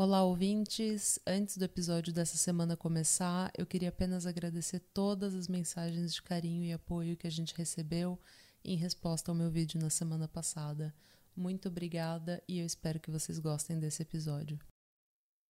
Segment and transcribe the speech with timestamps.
[0.00, 1.18] Olá, ouvintes!
[1.26, 6.62] Antes do episódio dessa semana começar, eu queria apenas agradecer todas as mensagens de carinho
[6.62, 8.16] e apoio que a gente recebeu
[8.64, 10.94] em resposta ao meu vídeo na semana passada.
[11.34, 14.56] Muito obrigada e eu espero que vocês gostem desse episódio.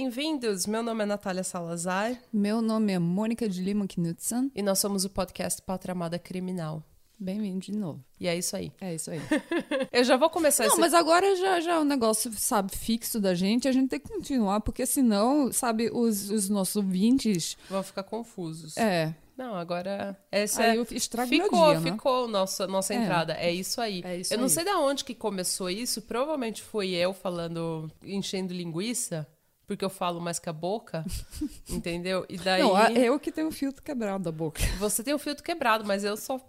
[0.06, 0.66] Bem-vindos!
[0.68, 4.52] Meu nome é Natália Salazar Meu nome é Mônica de Lima Knudsen.
[4.54, 6.80] e nós somos o podcast Pátria Amada Criminal.
[7.18, 8.04] Bem-vindo de novo.
[8.20, 8.70] E é isso aí.
[8.80, 9.20] É isso aí.
[9.90, 10.80] Eu já vou começar Não, esse...
[10.80, 13.66] mas agora já, já é um negócio, sabe, fixo da gente.
[13.66, 17.56] A gente tem que continuar, porque senão, sabe, os, os nossos ouvintes.
[17.68, 18.76] Vão ficar confusos.
[18.76, 19.12] É.
[19.36, 20.16] Não, agora...
[20.30, 20.78] Esse Aí é...
[20.78, 21.90] eu estrago Ficou, dia, né?
[21.90, 22.96] ficou nossa, nossa É.
[22.96, 23.32] entrada.
[23.34, 24.02] É isso aí.
[24.04, 24.50] É isso eu não aí.
[24.50, 26.00] sei de onde que começou isso.
[26.02, 29.26] Provavelmente foi eu falando, enchendo linguiça,
[29.66, 31.04] porque eu falo mais que a boca,
[31.68, 32.24] entendeu?
[32.28, 34.60] E daí Não, eu que tenho o filtro quebrado da boca.
[34.78, 36.40] você tem o filtro quebrado, mas eu só,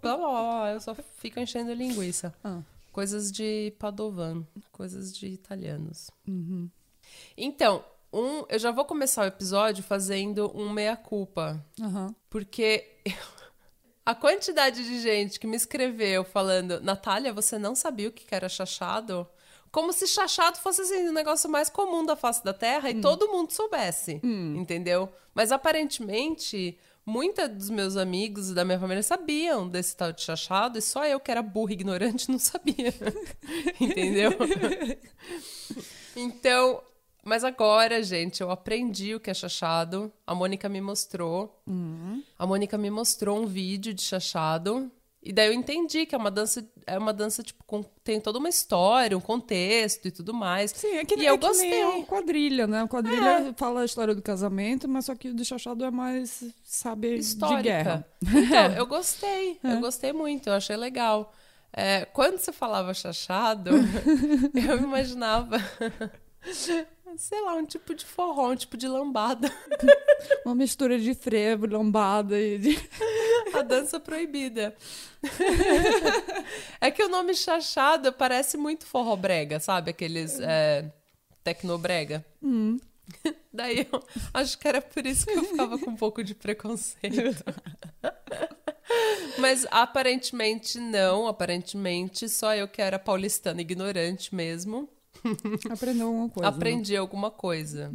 [0.73, 2.33] eu só fico enchendo linguiça.
[2.43, 2.61] Ah.
[2.91, 6.09] Coisas de Padovan, coisas de italianos.
[6.27, 6.69] Uhum.
[7.35, 11.63] Então, um, eu já vou começar o episódio fazendo um meia-culpa.
[11.79, 12.15] Aham.
[12.29, 12.87] Porque
[14.05, 18.49] a quantidade de gente que me escreveu falando, Natália, você não sabia o que era
[18.49, 19.27] chachado?
[19.71, 23.27] Como se chachado fosse assim, o negócio mais comum da face da Terra e todo
[23.27, 24.19] mundo soubesse,
[24.55, 25.09] entendeu?
[25.33, 30.77] Mas aparentemente, muitos dos meus amigos e da minha família sabiam desse tal de chachado
[30.77, 32.93] e só eu que era burra e ignorante não sabia,
[33.79, 34.31] entendeu?
[36.15, 36.81] Então,
[37.23, 40.11] mas agora, gente, eu aprendi o que é chachado.
[40.25, 41.61] A Mônica me mostrou.
[42.39, 44.89] A Mônica me mostrou um vídeo de chachado.
[45.27, 48.39] E daí eu entendi que é uma dança, é uma dança tipo com, tem toda
[48.39, 50.71] uma história, um contexto e tudo mais.
[50.71, 51.69] Sim, é que, e é eu que gostei.
[51.69, 51.85] É.
[51.85, 52.81] nem o quadrilha, né?
[52.81, 56.45] O quadrilha fala a história do casamento, mas só que o do chachado é mais,
[56.63, 57.57] sabe, histórica.
[57.57, 58.07] de guerra.
[58.23, 59.59] Então, eu gostei.
[59.61, 61.33] Eu gostei muito, eu achei legal.
[61.73, 63.71] É, quando você falava chachado,
[64.55, 65.57] eu imaginava,
[67.17, 69.51] sei lá, um tipo de forró, um tipo de lambada.
[70.45, 72.77] Uma mistura de frevo, lombada e de...
[73.53, 74.75] A dança proibida.
[76.81, 79.91] é que o nome chachado parece muito forró brega, sabe?
[79.91, 80.91] Aqueles é,
[81.43, 82.25] tecnobrega.
[83.51, 84.03] Daí eu
[84.33, 87.43] acho que era por isso que eu ficava com um pouco de preconceito.
[89.39, 94.89] Mas aparentemente não, aparentemente só eu que era paulistana ignorante mesmo.
[95.69, 96.49] Aprendeu alguma coisa.
[96.51, 96.55] né?
[96.55, 97.91] Aprendi alguma coisa.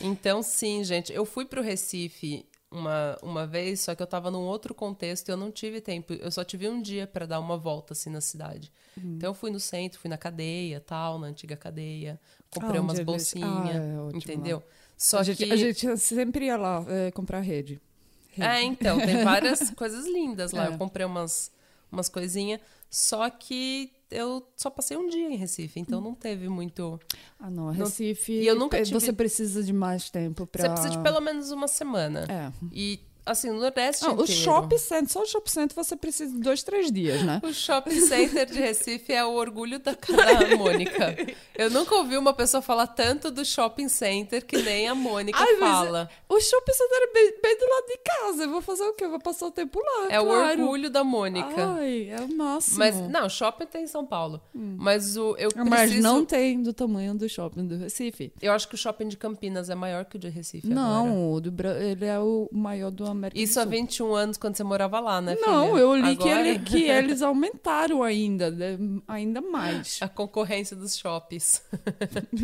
[0.00, 4.42] Então, sim, gente, eu fui pro Recife uma, uma vez, só que eu tava num
[4.42, 6.12] outro contexto e eu não tive tempo.
[6.12, 8.72] Eu só tive um dia pra dar uma volta assim na cidade.
[8.96, 12.20] Então eu fui no centro, fui na cadeia, tal, na antiga cadeia,
[12.50, 14.62] comprei Ah, umas eles- bolsinhas, Ah, é entendeu?
[14.96, 17.80] Só a, gente, que a gente sempre ia lá é, comprar rede.
[18.28, 18.48] Rede.
[18.48, 20.66] É, então, tem várias coisas lindas lá.
[20.66, 20.68] É.
[20.68, 21.50] Eu comprei umas,
[21.90, 26.98] umas coisinhas, só que eu só passei um dia em Recife, então não teve muito.
[27.38, 28.32] Ah, não, Recife.
[28.32, 30.62] E eu nunca tive- Você precisa de mais tempo pra.
[30.64, 32.26] Você precisa de pelo menos uma semana.
[32.28, 32.52] É.
[32.72, 36.40] E, assim, no Nordeste Ah, o shopping center, só o shopping center você precisa de
[36.40, 37.40] dois, três dias, né?
[37.50, 41.16] O shopping center de Recife é o orgulho da, da Mônica.
[41.54, 45.56] Eu nunca ouvi uma pessoa falar tanto do shopping center que nem a Mônica Ai,
[45.56, 46.08] fala.
[46.28, 48.42] O shopping center é bem, bem do lado de casa.
[48.44, 49.04] Eu vou fazer o quê?
[49.04, 50.08] Eu vou passar o tempo lá.
[50.10, 50.62] É o claro.
[50.62, 51.76] orgulho da Mônica.
[51.76, 52.78] Ai, é o máximo.
[52.78, 54.40] Mas, não, shopping tem em São Paulo.
[54.54, 55.60] Mas o, eu preciso...
[55.60, 55.68] Hum.
[55.70, 58.32] Mas não tem do tamanho do shopping do Recife.
[58.40, 60.80] Eu acho que o shopping de Campinas é maior que o de Recife agora.
[60.80, 63.70] Não, o do, ele é o maior do América Isso do há Sul.
[63.72, 65.80] 21 anos, quando você morava lá, né, Não, filha?
[65.80, 69.98] eu li que, ele- que eles aumentaram ainda, né, ainda mais.
[70.00, 71.62] A concorrência dos shoppings.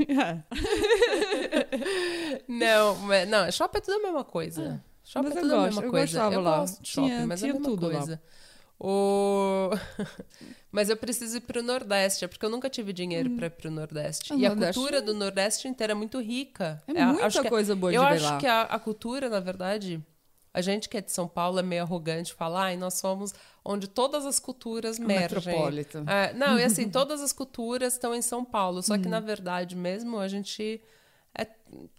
[0.09, 0.42] É.
[2.48, 4.82] não, mas, não, shopping é tudo a mesma coisa.
[5.04, 6.19] Shopping Mas é eu tudo a gosto, mesma eu coisa.
[6.20, 6.59] eu lá.
[6.60, 7.90] gosto de shopping, Tinha- mas é tinha a mesma lá.
[7.99, 8.23] coisa.
[8.78, 9.70] O...
[10.70, 13.70] mas eu preciso ir pro Nordeste, é porque eu nunca tive dinheiro pra ir pro
[13.70, 14.34] Nordeste.
[14.34, 16.82] O e a Nordeste cultura é- do Nordeste inteira é muito rica.
[16.94, 18.38] É a- muita coisa boa de Eu ver acho lá.
[18.38, 19.99] que a, a cultura, na verdade,
[20.56, 23.87] a gente que é de São Paulo é meio arrogante falar, ai, nós somos onde
[23.88, 25.37] todas as culturas mergem.
[25.38, 26.05] Metropolitan.
[26.06, 29.03] É, não, e assim, todas as culturas estão em São Paulo, só Uhum.
[29.03, 30.81] que na verdade mesmo a gente
[31.38, 31.47] é-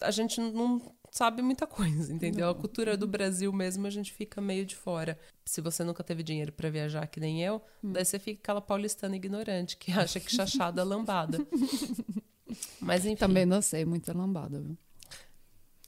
[0.02, 0.82] a gente não
[1.12, 2.50] sabe muita coisa, entendeu?
[2.50, 5.18] A cultura do Brasil mesmo a gente fica meio de fora.
[5.46, 7.92] Se você nunca teve dinheiro pra viajar, que nem eu, Hum.
[7.94, 11.38] daí você fica aquela paulistana ignorante que acha que chachada é lambada.
[12.82, 13.16] Mas enfim.
[13.18, 14.78] Também não sei, muita lambada, viu?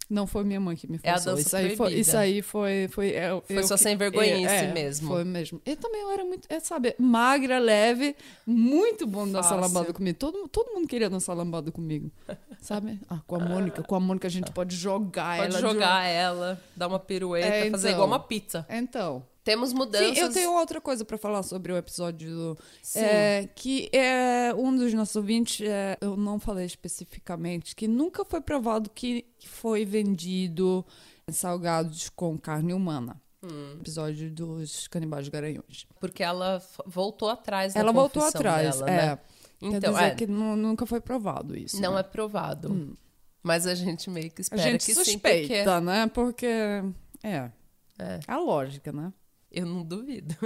[0.09, 1.35] Não foi minha mãe que me É a forçou.
[1.35, 2.87] dança isso, aí foi, isso aí foi.
[2.91, 5.07] Foi, eu, Foi eu só que- sem vergonhice é, mesmo.
[5.07, 5.61] Foi mesmo.
[5.63, 8.15] Eu também eu era muito, é, sabe, magra, leve,
[8.45, 9.67] muito bom dançar Fácil.
[9.67, 10.17] lambada comigo.
[10.17, 12.09] Todo, todo mundo queria dançar lambada comigo.
[12.59, 12.99] Sabe?
[13.07, 13.83] Ah, com a Mônica.
[13.83, 15.55] Com a Mônica a gente pode jogar Pode ela.
[15.55, 17.97] de jogar ela, dar uma pirueta, É, fazer então.
[17.97, 18.65] igual uma pizza.
[18.69, 19.23] Então.
[19.49, 20.15] Temos mudanças.
[20.15, 22.55] Sim, eu tenho outra coisa pra falar sobre o episódio
[22.95, 28.41] é, que é um dos nossos ouvintes, é, eu não falei especificamente, que nunca foi
[28.41, 30.85] provado que foi vendido
[31.31, 33.19] salgados com carne humana.
[33.41, 33.77] Hum.
[33.79, 35.87] Episódio dos canibais garanhões.
[35.99, 38.95] Porque ela voltou atrás da Ela voltou atrás, dela, é.
[39.07, 39.19] né?
[39.59, 41.81] Quer Então, dizer é, que nu- nunca foi provado isso.
[41.81, 42.01] não né?
[42.01, 42.95] é provado.
[43.41, 46.05] Mas a gente meio que A espera gente que suspeita, sim, né?
[46.13, 47.51] Porque é porque
[47.97, 49.11] é, a lógica, né?
[49.51, 50.35] Eu não duvido.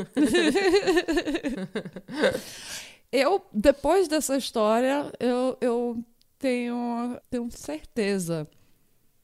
[3.14, 6.04] Eu, depois dessa história, eu, eu
[6.40, 8.50] tenho, tenho certeza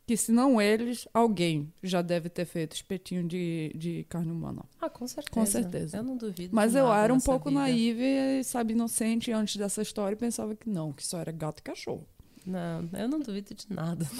[0.06, 4.64] que, se não eles, alguém já deve ter feito espetinho de, de carne humana.
[4.80, 5.34] Ah, com certeza.
[5.34, 5.98] Com certeza.
[5.98, 6.56] Eu não duvido.
[6.56, 7.62] Mas eu era um pouco vida.
[7.62, 11.64] naiva, sabe, inocente antes dessa história e pensava que não, que só era gato e
[11.64, 12.08] cachorro.
[12.46, 14.06] Não, eu não duvido de nada.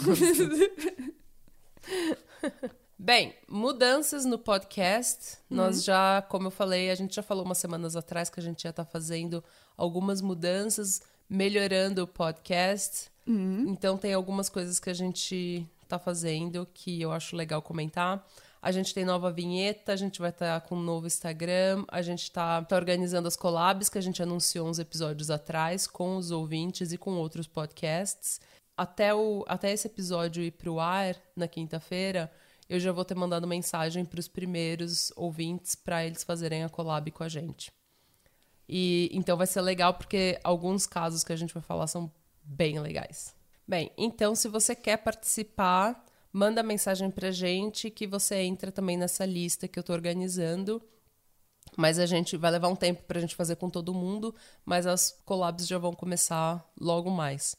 [3.02, 5.38] Bem, mudanças no podcast.
[5.50, 8.64] Nós já, como eu falei, a gente já falou umas semanas atrás que a gente
[8.64, 9.42] já tá fazendo
[9.78, 13.10] algumas mudanças, melhorando o podcast.
[13.70, 18.28] Então tem algumas coisas que a gente tá fazendo que eu acho legal comentar.
[18.62, 22.30] A gente tem nova vinheta, a gente vai estar com um novo Instagram, a gente
[22.30, 26.92] tá, tá organizando as collabs que a gente anunciou uns episódios atrás com os ouvintes
[26.92, 28.42] e com outros podcasts.
[28.76, 32.30] Até, o, até esse episódio ir pro ar na quinta-feira,
[32.70, 37.10] eu já vou ter mandado mensagem para os primeiros ouvintes para eles fazerem a collab
[37.12, 37.72] com a gente.
[38.68, 42.12] E então vai ser legal porque alguns casos que a gente vai falar são
[42.44, 43.34] bem legais.
[43.68, 49.26] Bem, então se você quer participar, manda mensagem pra gente que você entra também nessa
[49.26, 50.80] lista que eu tô organizando.
[51.76, 55.20] Mas a gente vai levar um tempo pra gente fazer com todo mundo, mas as
[55.26, 57.56] collabs já vão começar logo mais.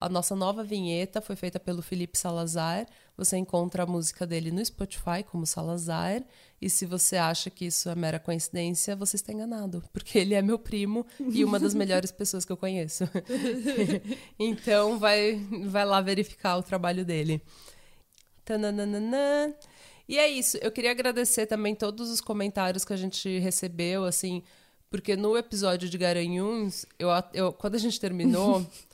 [0.00, 2.86] A nossa nova vinheta foi feita pelo Felipe Salazar.
[3.20, 6.24] Você encontra a música dele no Spotify como Salazar.
[6.58, 10.40] E se você acha que isso é mera coincidência, você está enganado, porque ele é
[10.40, 13.04] meu primo e uma das melhores pessoas que eu conheço.
[14.40, 17.42] então vai, vai lá verificar o trabalho dele.
[18.42, 19.54] Tananana.
[20.08, 20.56] E é isso.
[20.62, 24.42] Eu queria agradecer também todos os comentários que a gente recebeu, assim,
[24.88, 28.66] porque no episódio de Garanhuns, eu, eu, quando a gente terminou,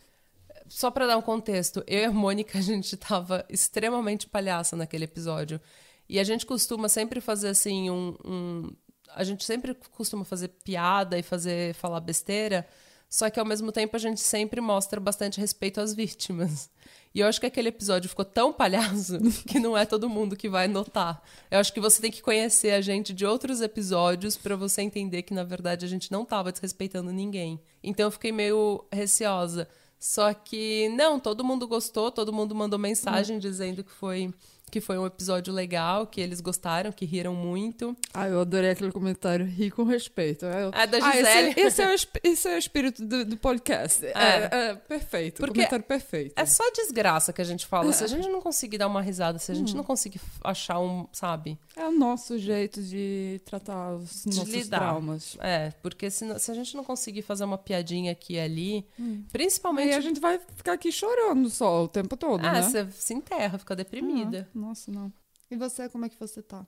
[0.68, 5.04] só pra dar um contexto, eu e a Mônica, a gente tava extremamente palhaça naquele
[5.04, 5.60] episódio.
[6.08, 8.72] E a gente costuma sempre fazer assim um, um-
[9.14, 12.66] a gente sempre costuma fazer piada e fazer falar besteira,
[13.08, 16.68] só que ao mesmo tempo a gente sempre mostra bastante respeito às vítimas.
[17.14, 20.48] E eu acho que aquele episódio ficou tão palhaço que não é todo mundo que
[20.48, 21.22] vai notar.
[21.50, 25.22] Eu acho que você tem que conhecer a gente de outros episódios pra você entender
[25.22, 27.58] que na verdade a gente não tava desrespeitando ninguém.
[27.82, 29.66] Então eu fiquei meio receosa.
[29.98, 34.32] Só que não, todo mundo gostou, todo mundo mandou mensagem dizendo que foi
[34.68, 37.96] que foi um episódio legal, que eles gostaram, que riram muito.
[38.12, 39.46] Ah, eu adorei aquele comentário.
[39.46, 40.44] Ri com respeito.
[40.44, 41.50] Eu- É da Ah, Gisele.
[41.50, 44.04] esse, esse é o, esse é o espírito do, do podcast.
[44.04, 45.36] É, é perfeito.
[45.36, 46.32] Porque comentário perfeito.
[46.36, 47.92] É só desgraça que a gente fala.
[47.92, 51.06] Se a gente não conseguir dar uma risada, se a gente não conseguir achar um,
[51.12, 51.56] sabe?
[51.78, 54.78] É o nosso jeito de tratar os De nossos lidar.
[54.78, 55.36] traumas.
[55.40, 58.88] É, porque se, se a gente não conseguir fazer uma piadinha aqui e ali,
[59.30, 59.90] principalmente.
[59.90, 62.62] Aí a gente vai ficar aqui chorando só o tempo todo, ah, né?
[62.62, 64.48] você se enterra, fica deprimida.
[64.54, 65.12] Ah, nossa, não.
[65.50, 66.66] E você, como é que você tá?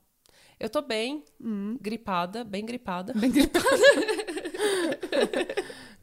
[0.59, 1.23] Eu tô bem,
[1.81, 3.13] gripada, bem gripada.
[3.13, 3.65] Bem gripada.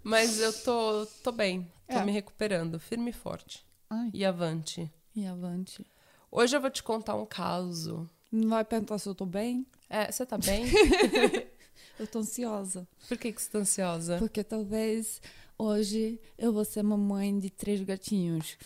[0.03, 2.05] Mas eu tô, tô bem, tô É.
[2.05, 3.65] me recuperando, firme e forte.
[3.91, 4.91] Ai, E avante.
[5.15, 5.85] e avante.
[6.31, 8.09] Hoje eu vou te contar um caso.
[8.31, 9.67] Não vai perguntar se eu tô bem?
[9.89, 10.65] É, você tá bem?
[11.99, 12.87] Eu tô ansiosa.
[13.09, 14.19] Por que, que você tá ansiosa?
[14.19, 15.19] Porque talvez
[15.59, 18.59] hoje eu vou ser mamãe de três gatinhos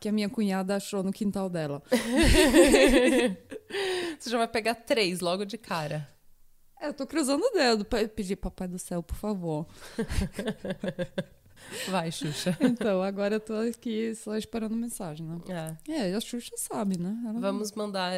[0.00, 1.80] que a minha cunhada achou no quintal dela.
[4.18, 6.08] Você já vai pegar três logo de cara.
[6.80, 9.66] É, eu tô cruzando o dedo pra pedir papai do céu, por favor.
[11.88, 12.56] Vai, Xuxa.
[12.60, 15.38] Então, agora eu tô aqui só esperando mensagem, né?
[15.86, 16.10] É.
[16.10, 17.16] É, a Xuxa sabe, né?
[17.24, 18.12] Ela- Vamos mandar.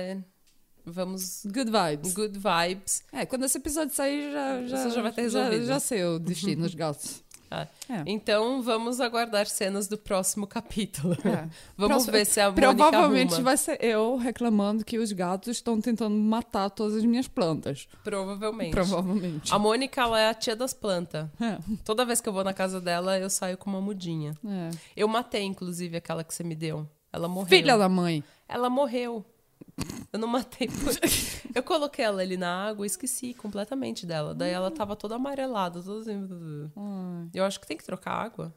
[0.86, 1.42] Vamos.
[1.44, 2.14] Good vibes.
[2.14, 3.02] Good vibes.
[3.12, 5.66] É, quando esse episódio sair, já, já, já vai ter já, resolvido.
[5.66, 7.24] já sei o destino dos gatos.
[7.48, 8.02] Ah, É.
[8.06, 11.14] Então vamos aguardar cenas do próximo capítulo.
[11.24, 11.46] É.
[11.78, 13.44] Vamos Próximo- ver se a Mônica Provavelmente arruma.
[13.44, 17.86] vai ser eu reclamando que os gatos estão tentando matar todas as minhas plantas.
[18.02, 18.72] Provavelmente.
[18.72, 19.54] Provavelmente.
[19.54, 21.28] A Mônica, ela é a tia das plantas.
[21.40, 21.56] É.
[21.84, 24.34] Toda vez que eu vou na casa dela, eu saio com uma mudinha.
[24.44, 24.70] É.
[24.96, 26.84] Eu matei, inclusive, aquela que você me deu.
[27.12, 27.46] Ela morreu.
[27.48, 28.24] Filha da mãe.
[28.48, 29.24] Ela morreu.
[30.12, 30.92] Eu não matei por...
[31.54, 34.34] Eu coloquei ela ali na água e esqueci completamente dela.
[34.34, 36.26] Daí ela tava toda amarelada, toda assim...
[36.76, 38.54] Ai, Eu acho que tem que trocar água.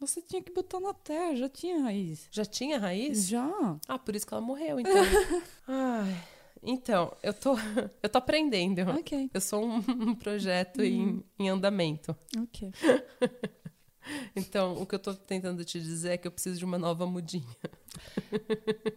[0.00, 2.28] você tinha que botar na terra, já tinha raiz.
[2.30, 3.26] Já tinha raiz?
[3.28, 3.48] Já.
[3.88, 4.92] Ah, por isso que ela morreu, então.
[5.68, 6.16] Ai,
[6.62, 7.54] então, eu tô,
[8.02, 8.80] eu tô aprendendo.
[8.90, 12.16] Ok, Eu sou um, um projeto em, em andamento.
[12.36, 12.72] ok.
[14.36, 17.06] Então, o que eu tô tentando te dizer é que eu preciso de uma nova
[17.06, 17.44] mudinha.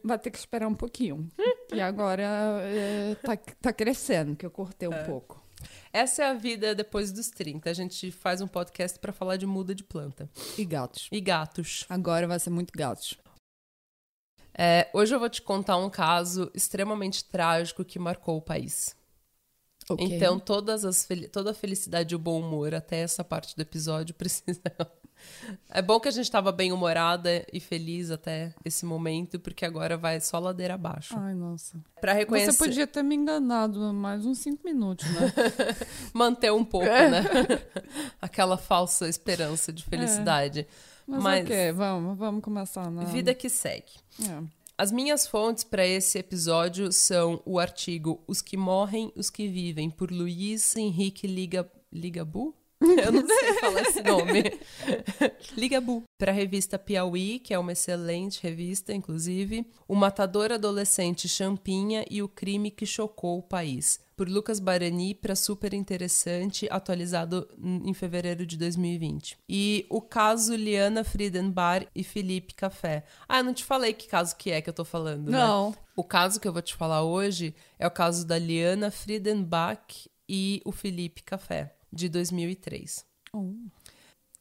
[0.04, 1.30] Vai ter que esperar um pouquinho.
[1.74, 5.44] E agora é, tá, tá crescendo, que eu cortei um pouco.
[5.92, 7.70] Essa é a vida depois dos 30.
[7.70, 10.30] A gente faz um podcast pra falar de muda de planta.
[10.58, 11.08] E gatos.
[11.12, 11.86] E gatos.
[11.90, 13.18] Agora vai ser muito gatos.
[14.58, 18.96] É, hoje eu vou te contar um caso extremamente trágico que marcou o país.
[19.90, 20.06] Ok.
[20.06, 24.14] Então, todas as toda a felicidade e o bom humor até essa parte do episódio
[24.16, 24.62] precisa.
[25.70, 29.98] É bom que a gente tava bem humorada e feliz até esse momento, porque agora
[29.98, 31.16] vai só ladeira abaixo.
[31.18, 31.78] Ai, nossa.
[32.00, 35.34] Pra reconhecer, Você podia ter me enganado mais uns cinco minutos, né?
[36.14, 37.24] manter um pouco, né?
[38.22, 40.68] Aquela falsa esperança de felicidade.
[41.08, 43.04] Mas, Mas- ok, vamos, vamos começar na...
[43.06, 43.94] Vida que segue.
[44.22, 44.44] É.
[44.78, 49.90] As minhas fontes para esse episódio são o artigo Os que Morrem, os que Vivem,
[49.90, 51.70] por Luiz Henrique Liga...
[51.92, 52.56] Ligabu?
[53.04, 54.44] Eu não sei falar esse nome.
[55.58, 56.04] Ligabu.
[56.18, 59.66] Para a revista Piauí, que é uma excelente revista, inclusive.
[59.88, 64.00] O Matador Adolescente Champinha e o Crime que Chocou o País.
[64.16, 69.38] Por Lucas Barani, para Super Interessante, atualizado em fevereiro de 2020.
[69.48, 73.04] E o caso Liana Friedenbar e Felipe Café.
[73.28, 75.38] Ah, eu não te falei que caso que é que eu tô falando, né?
[75.38, 75.74] Não.
[75.96, 80.62] O caso que eu vou te falar hoje é o caso da Liana Friedenbach e
[80.64, 83.06] o Felipe Café, de 2003.
[83.34, 83.54] Oh.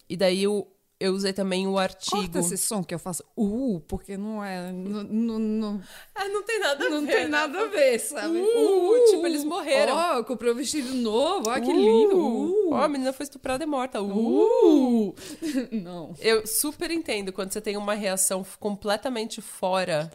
[0.09, 0.67] E daí eu,
[0.99, 2.17] eu usei também o artigo.
[2.17, 4.73] Corta esse som que eu faço uh, porque não é...
[4.73, 5.83] Não, não, não,
[6.15, 7.13] Ah, não tem nada a não ver.
[7.13, 7.29] tem né?
[7.29, 8.39] nada a ver, sabe?
[8.41, 9.95] Uh, tipo, eles morreram.
[9.95, 12.17] Ó, eu comprei um vestido novo, ó, que Uh, lindo.
[12.19, 12.73] Uh.
[12.73, 14.01] Ó, a menina foi estuprada e morta.
[14.01, 15.09] Uh.
[15.11, 15.15] Uh.
[15.71, 16.15] Não.
[16.19, 20.11] Eu super entendo quando você tem uma reação completamente fora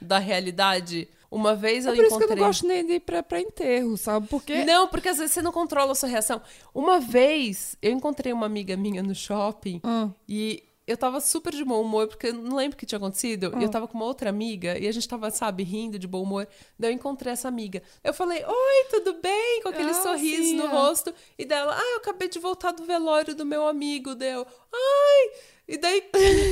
[0.00, 1.08] da realidade.
[1.30, 2.40] Uma vez É eu por isso que eu encontrei.
[2.40, 4.26] não gosto nem de ir pra, pra enterro, sabe?
[4.28, 4.64] Porque...
[4.64, 6.40] Não, porque às vezes você não controla a sua reação.
[6.74, 10.08] Uma vez eu encontrei uma amiga minha no shopping Ah.
[10.28, 13.50] e eu tava super de bom humor, porque eu não lembro o que tinha acontecido.
[13.56, 13.60] Ah.
[13.60, 16.46] Eu tava com uma outra amiga e a gente tava, sabe, rindo de bom humor.
[16.78, 17.82] Daí eu encontrei essa amiga.
[18.04, 19.62] Eu falei, oi, tudo bem?
[19.62, 20.68] Com aquele Ah, sorriso sim, no é.
[20.68, 21.12] rosto.
[21.36, 24.14] E dela, ah, eu acabei de voltar do velório do meu amigo.
[24.14, 25.30] Deu, ai.
[25.68, 26.00] E daí,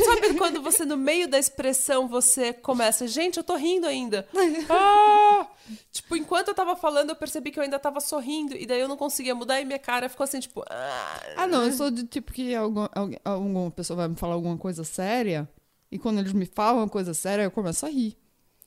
[0.05, 4.27] sabe quando você, no meio da expressão, você começa, gente, eu tô rindo ainda.
[4.69, 5.47] Ah!
[5.93, 8.55] Tipo, enquanto eu tava falando, eu percebi que eu ainda tava sorrindo.
[8.57, 10.63] E daí eu não conseguia mudar e minha cara ficou assim, tipo.
[10.69, 14.35] Ah, Ah, não, eu sou do tipo que algum, alguém- alguma pessoa vai me falar
[14.35, 15.49] alguma coisa séria,
[15.91, 18.17] e quando eles me falam uma coisa séria, eu começo a rir.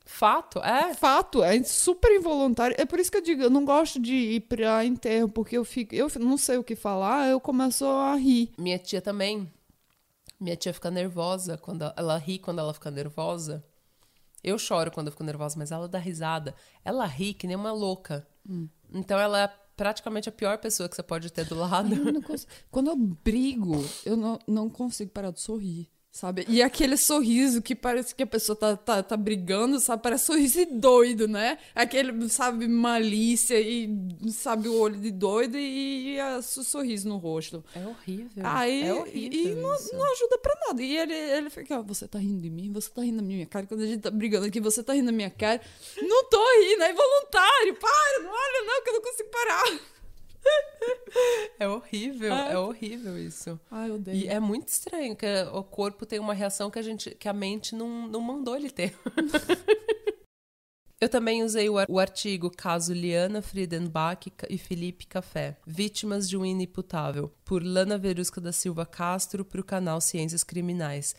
[0.05, 0.93] Fato, é?
[0.93, 2.75] Fato, é super involuntário.
[2.79, 5.65] É por isso que eu digo, eu não gosto de ir pra enterro, porque eu
[5.65, 8.49] fico, eu não sei o que falar, eu começo a rir.
[8.57, 9.51] Minha tia também.
[10.39, 13.63] Minha tia fica nervosa quando ela, ela ri quando ela fica nervosa.
[14.43, 16.53] Eu choro quando eu fico nervosa, mas ela dá risada.
[16.85, 18.27] Ela ri que nem uma louca.
[18.93, 21.93] Então ela é praticamente a pior pessoa que você pode ter do lado.
[21.93, 25.89] Eu consigo- Quando eu brigo, eu não, não consigo parar de sorrir.
[26.17, 26.47] Sabe?
[26.49, 30.01] E aquele sorriso que parece que a pessoa tá, tá, tá brigando, sabe?
[30.01, 31.59] Parece sorriso doido, né?
[31.75, 33.87] Aquele, sabe, malícia e,
[34.31, 37.63] sabe, o olho de doido e, o sorriso no rosto.
[37.75, 38.43] É horrível.
[38.43, 39.39] Aí, é horrível.
[39.39, 39.95] e não, isso.
[39.95, 40.81] não ajuda pra nada.
[40.81, 42.71] E ele, ele fica, "Ah, você tá rindo de mim?
[42.71, 43.67] Você tá rindo da minha cara?
[43.67, 45.61] Quando a gente tá brigando aqui, você tá rindo da minha cara?
[46.01, 47.75] Não tô rindo, é involuntário.
[47.75, 49.96] Para, não olha não, que eu não consigo parar.
[51.59, 52.51] É horrível, É.
[52.53, 53.59] é horrível isso.
[53.71, 54.15] Ai, eu odeio.
[54.17, 57.33] E é muito estranho que o corpo tem uma reação que a gente, que a
[57.33, 58.93] mente não, não mandou ele ter.
[60.99, 66.35] Eu também usei o ar- o artigo Caso Liana Friedenbach e Felipe Café, Vítimas de
[66.35, 71.15] um Inimputável, por Lana Verusca da Silva Castro, para o canal Ciências Criminais.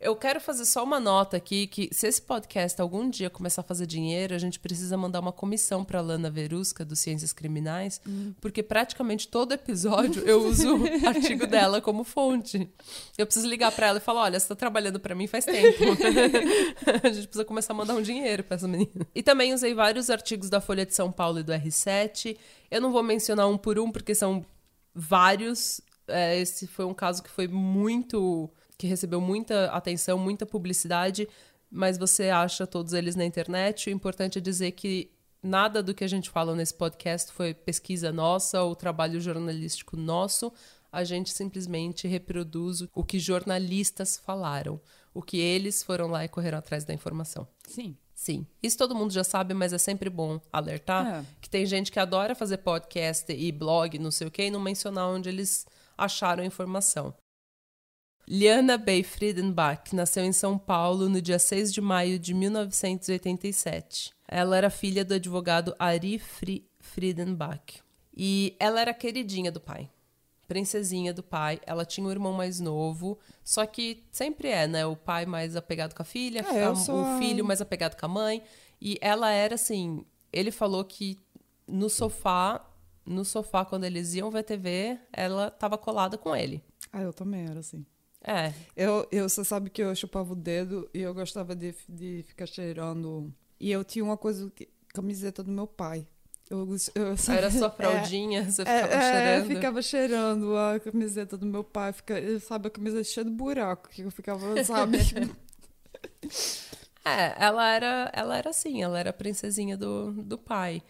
[0.00, 3.64] Eu quero fazer só uma nota aqui que se esse podcast algum dia começar a
[3.64, 8.00] fazer dinheiro, a gente precisa mandar uma comissão para Lana Verusca do Ciências Criminais,
[8.40, 12.68] porque praticamente todo episódio eu uso o artigo dela como fonte.
[13.16, 15.82] Eu preciso ligar para ela e falar: "Olha, você tá trabalhando para mim faz tempo.
[17.02, 19.06] a gente precisa começar a mandar um dinheiro para essa menina".
[19.12, 22.36] E também usei vários artigos da Folha de São Paulo e do R7.
[22.70, 24.46] Eu não vou mencionar um por um porque são
[24.94, 25.80] vários.
[26.06, 28.48] É, esse foi um caso que foi muito.
[28.78, 31.28] Que recebeu muita atenção, muita publicidade,
[31.70, 33.90] mas você acha todos eles na internet.
[33.90, 35.10] O importante é dizer que
[35.42, 40.52] nada do que a gente fala nesse podcast foi pesquisa nossa ou trabalho jornalístico nosso.
[40.90, 44.80] A gente simplesmente reproduz o que jornalistas falaram,
[45.12, 47.46] o que eles foram lá e correram atrás da informação.
[47.66, 47.96] Sim.
[48.14, 48.46] Sim.
[48.62, 51.24] Isso todo mundo já sabe, mas é sempre bom alertar É.
[51.40, 54.58] que tem gente que adora fazer podcast e blog, não sei o quê, e não
[54.60, 55.66] mencionar onde eles
[55.96, 57.14] acharam a informação.
[58.28, 64.10] Liana Bay Friedenbach nasceu em São Paulo no dia 6 de maio de 1987.
[64.28, 67.80] Ela era filha do advogado Ari Fri Friedenbach.
[68.14, 69.88] E ela era queridinha do pai.
[70.46, 71.60] Princesinha do pai.
[71.66, 73.18] Ela tinha um irmão mais novo.
[73.42, 74.84] Só que sempre é, né?
[74.84, 78.04] O pai mais apegado com a filha, É, a- sou o filho mais apegado com
[78.06, 78.42] a mãe.
[78.80, 80.04] E ela era assim.
[80.32, 81.18] Ele falou que
[81.66, 82.62] no sofá,
[83.06, 86.62] no sofá, quando eles iam ver TV, ela tava colada com ele.
[86.92, 87.84] Ah, eu também era assim.
[88.30, 88.52] É.
[88.76, 92.46] Eu, eu, você sabe que eu chupava o dedo e eu gostava de, de ficar
[92.46, 93.32] cheirando.
[93.58, 94.52] E eu tinha uma coisa,
[94.92, 96.06] camiseta do meu pai.
[96.50, 99.46] Eu, eu, Era sua É, fraldinha, você É, ficava é, cheirando.
[99.46, 104.02] ficava cheirando a camiseta do meu pai, fica, sabe, a camiseta cheia de buraco, que
[104.02, 104.98] eu ficava, sabe?
[107.04, 110.82] É, ela era, ela era assim, ela era a princesinha do, do pai.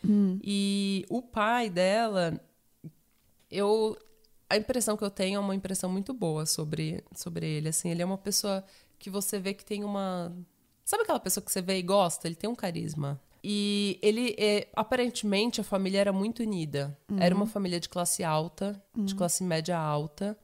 [0.42, 2.40] E o pai dela,
[3.50, 3.97] eu
[4.49, 8.02] a impressão que eu tenho é uma impressão muito boa sobre, sobre ele, assim, ele
[8.02, 8.64] é uma pessoa
[8.99, 10.33] que você vê que tem uma
[10.88, 12.26] Sabe aquela pessoa que você vê e gosta?
[12.26, 13.21] Ele tem um carisma.
[13.45, 16.99] E ele, é, aparentemente, a família era muito unida.
[17.21, 20.35] Era uma família de classe alta, de classe média alta,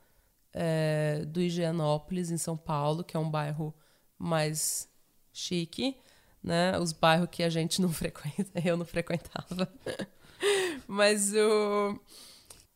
[0.52, 3.74] é, do Higienópolis, em São Paulo, que é um bairro
[4.18, 4.86] mais
[5.32, 5.96] chique,
[6.42, 6.78] né?
[6.78, 9.66] Os bairros que a gente não frequenta, eu não frequentava.
[10.86, 11.98] Mas o.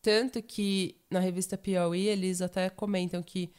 [0.01, 3.51] Tanto que na revista Piauí eles até comentam que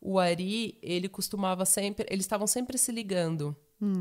[0.00, 2.06] o Ari, ele costumava sempre.
[2.08, 3.54] Eles estavam sempre se ligando.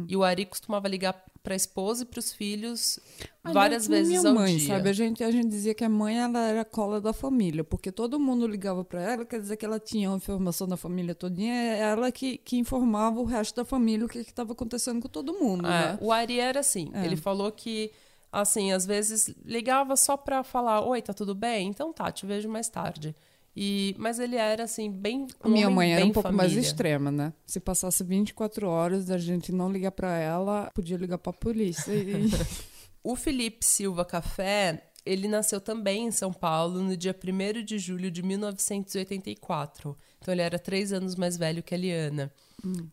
[0.10, 3.00] E o Ari costumava ligar para a esposa e para os filhos
[3.42, 4.68] várias Nem vezes minha ao mãe, dia.
[4.68, 4.90] sabe?
[4.90, 7.90] A gente, a gente dizia que a mãe ela era a cola da família, porque
[7.90, 11.54] todo mundo ligava para ela, quer dizer que ela tinha a informação da família todinha,
[11.54, 15.32] é ela que, que informava o resto da família o que estava acontecendo com todo
[15.40, 15.98] mundo, É, né?
[16.02, 16.92] o Ari era assim.
[16.94, 17.06] É.
[17.06, 17.90] Ele falou que,
[18.32, 21.68] assim, às vezes ligava só pra falar: Oi, tá tudo bem?
[21.68, 23.16] Então tá, te vejo mais tarde.
[23.56, 25.28] E, mas ele era, assim, bem.
[25.44, 26.68] um Minha mãe era um pouco mais família.
[26.68, 27.34] extrema, né?
[27.46, 31.92] Se passasse 24 horas, a gente não ligar para ela, podia ligar para a polícia.
[31.92, 32.30] E...
[33.02, 38.12] O Felipe Silva Café, ele nasceu também em São Paulo no dia 1 de julho
[38.12, 39.98] de 1984.
[40.20, 42.32] Então ele era três anos mais velho que a Liana.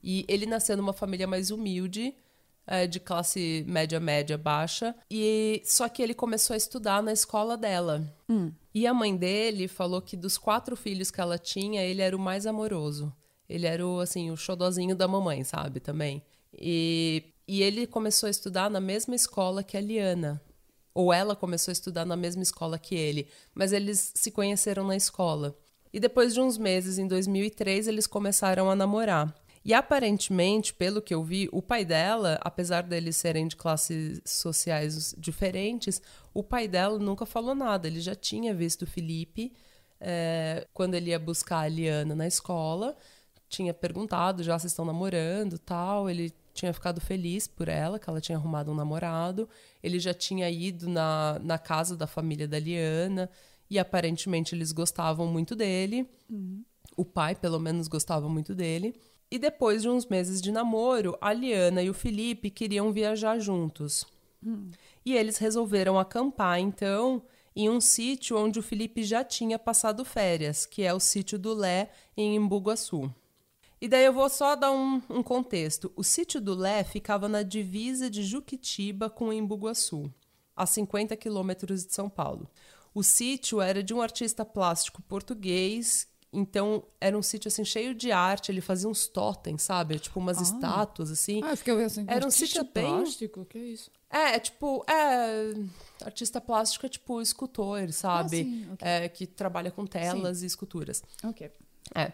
[0.02, 2.14] E ele nasceu numa família mais humilde,
[2.66, 4.94] eh, de classe média, média, baixa.
[5.10, 8.02] E só que ele começou a estudar na escola dela.
[8.74, 12.20] E a mãe dele falou que dos quatro filhos que ela tinha, ele era o
[12.20, 13.12] mais amoroso.
[13.48, 16.22] Ele era o, assim, o xodozinho da mamãe, sabe, também.
[16.52, 20.42] E, e ele começou a estudar na mesma escola que a Liana.
[20.92, 23.28] Ou ela começou a estudar na mesma escola que ele.
[23.54, 25.56] Mas eles se conheceram na escola.
[25.92, 29.34] E depois de uns meses, em 2003, eles começaram a namorar.
[29.66, 35.12] E aparentemente, pelo que eu vi, o pai dela, apesar deles serem de classes sociais
[35.18, 36.00] diferentes,
[36.32, 37.88] o pai dela nunca falou nada.
[37.88, 39.52] Ele já tinha visto o Felipe
[40.00, 42.96] é, quando ele ia buscar a Liana na escola,
[43.48, 46.08] tinha perguntado já se estão namorando tal.
[46.08, 49.48] Ele tinha ficado feliz por ela, que ela tinha arrumado um namorado.
[49.82, 53.28] Ele já tinha ido na, na casa da família da Liana
[53.68, 56.08] e aparentemente eles gostavam muito dele.
[56.96, 58.94] O pai, pelo menos, gostava muito dele.
[59.30, 64.06] E depois de uns meses de namoro, a Liana e o Felipe queriam viajar juntos.
[65.04, 67.22] E eles resolveram acampar, então,
[67.54, 71.54] em um sítio onde o Felipe já tinha passado férias, que é o sítio do
[71.54, 73.12] Lé, em Embu-Guaçu.
[73.80, 75.92] E daí eu vou só dar um, um contexto.
[75.96, 80.12] O sítio do Lé ficava na divisa de Juquitiba com Embu-Guaçu,
[80.54, 82.48] a 50 quilômetros de São Paulo.
[82.94, 88.10] O sítio era de um artista plástico português, então era um sítio assim cheio de
[88.12, 89.98] arte, ele fazia uns totens, sabe?
[89.98, 91.40] Tipo umas estátuas assim.
[91.42, 93.44] Ah, eu fiquei assim, Era um sítio bem- plástico?
[93.44, 93.90] Que isso?
[94.10, 95.54] É, é tipo, é.
[96.04, 98.40] Artista plástico é tipo escultor, sabe?
[98.40, 98.88] Ah, sim, ok.
[98.88, 101.02] É, que trabalha com telas e esculturas.
[101.24, 101.50] Ok.
[101.94, 102.12] É.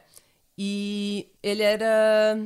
[0.56, 2.36] E ele era.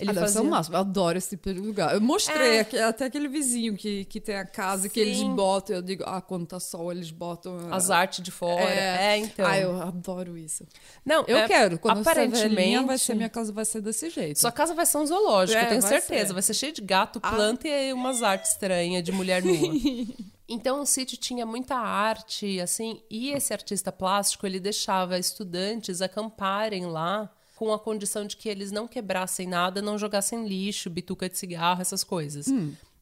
[0.00, 0.42] Ele ah, deve fazia.
[0.42, 0.76] máximo.
[0.76, 1.94] Eu adoro esse tipo de lugar.
[1.94, 2.60] Eu mostrei É.
[2.60, 5.34] aqui- até aquele vizinho que, que tem a casa que eles Sim.
[5.34, 5.76] botam.
[5.76, 7.68] Eu digo, ah, quando tá sol, eles botam.
[7.72, 8.62] As artes de fora.
[8.62, 9.46] É, então.
[9.46, 10.66] Ah, eu adoro isso.
[11.04, 11.78] Não, Eu é, quero.
[11.78, 12.54] Quando aparentemente.
[12.54, 14.40] velhinha, vai ser, minha casa vai ser desse jeito.
[14.40, 16.26] Sua casa vai ser um zoológico, É, eu tenho vai certeza.
[16.28, 16.32] ser.
[16.32, 17.30] Vai ser cheio de gato, Ah.
[17.30, 19.52] planta e umas artes estranhas de mulher nua.
[20.48, 26.84] Então o sítio tinha muita arte, assim, e esse artista plástico ele deixava estudantes acamparem
[26.84, 27.30] lá
[27.62, 31.80] com a condição de que eles não quebrassem nada, não jogassem lixo, bituca de cigarro,
[31.80, 32.46] essas coisas.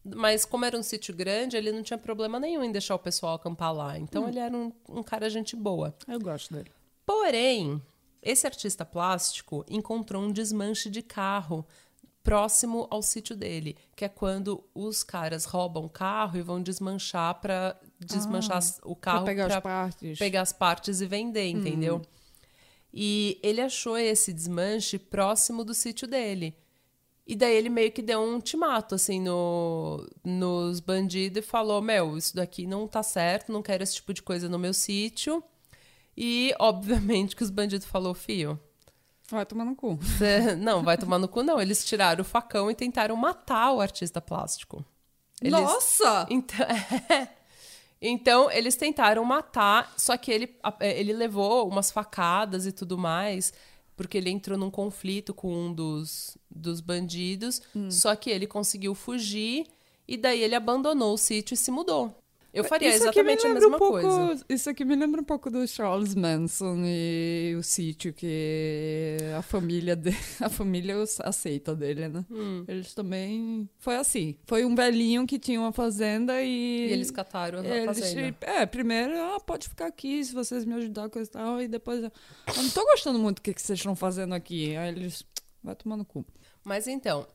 [0.04, 3.36] Mas como era um sítio grande, ele não tinha problema nenhum em deixar o pessoal
[3.36, 3.98] acampar lá.
[3.98, 5.94] Então ele era um, um cara gente boa.
[6.06, 6.70] Eu gosto dele.
[7.06, 7.80] Porém,
[8.22, 11.64] esse artista plástico encontrou um desmanche de carro
[12.22, 17.40] próximo ao sítio dele, que é quando os caras roubam o carro e vão desmanchar
[17.40, 20.18] para desmanchar Ah, o carro pegar as partes.
[20.18, 22.02] pegar as partes e vender, entendeu?
[22.92, 26.56] E ele achou esse desmanche próximo do sítio dele.
[27.26, 32.16] E daí ele meio que deu um ultimato, assim, no, nos bandidos e falou: Meu,
[32.18, 35.42] isso daqui não tá certo, não quero esse tipo de coisa no meu sítio.
[36.16, 38.58] E, obviamente, que os bandidos falou, fio,
[39.30, 39.96] Vai tomar no cu.
[40.58, 41.60] Não, vai tomar no cu, não.
[41.60, 44.84] Eles tiraram o facão e tentaram matar o artista plástico.
[45.40, 46.26] Eles- Nossa!
[46.28, 46.66] Então,
[48.00, 53.52] então, eles tentaram matar, só que ele, é, ele levou umas facadas e tudo mais,
[53.94, 57.60] porque ele entrou num conflito com um dos, dos bandidos,
[57.90, 59.66] só que ele conseguiu fugir
[60.08, 62.16] e daí ele abandonou o sítio e se mudou.
[62.52, 64.44] Eu faria Isso me exatamente a mesma um pouco, coisa.
[64.48, 69.94] Isso aqui me lembra um pouco do Charles Manson e o sítio que a família
[69.94, 70.10] de,
[70.40, 72.24] a família aceita dele, né?
[72.30, 72.64] Hum.
[72.66, 74.36] Eles também foi assim.
[74.46, 78.36] Foi um velhinho que tinha uma fazenda e, E eles cataram a eles, fazenda.
[78.40, 82.02] é, primeiro, ah, pode ficar aqui se vocês me ajudarem com isso tal, e depois,
[82.02, 82.10] eu
[82.56, 84.76] não tô gostando muito do que, que vocês estão fazendo aqui.
[84.76, 85.24] Aí eles,
[85.62, 86.26] vai tomar no cu.
[86.64, 87.26] Mas então,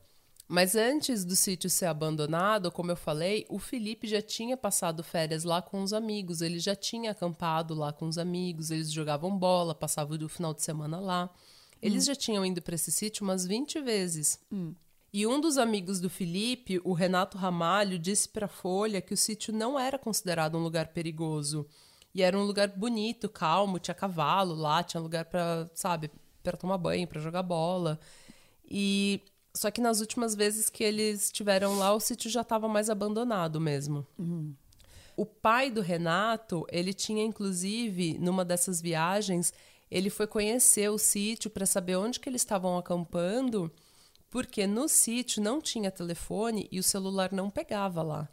[0.48, 5.44] mas antes do sítio ser abandonado, como eu falei, o Felipe já tinha passado férias
[5.44, 9.74] lá com os amigos, ele já tinha acampado lá com os amigos, eles jogavam bola,
[9.74, 11.34] passavam o final de semana lá.
[11.82, 14.40] Eles já tinham ido para esse sítio umas 20 vezes.
[15.12, 19.18] E um dos amigos do Felipe, o Renato Ramalho, disse para a Folha que o
[19.18, 21.66] sítio não era considerado um lugar perigoso.
[22.14, 26.12] E era um lugar bonito, calmo, tinha cavalo lá, tinha lugar para, sabe,
[26.44, 28.00] para tomar banho, para jogar bola.
[28.70, 29.22] E
[29.56, 33.60] só que nas últimas vezes que eles estiveram lá, o sítio já estava mais abandonado
[33.60, 34.06] mesmo.
[35.16, 39.54] O pai do Renato, ele tinha inclusive numa dessas viagens,
[39.90, 43.72] ele foi conhecer o sítio para saber onde que eles estavam acampando,
[44.30, 48.30] porque no sítio não tinha telefone e o celular não pegava lá.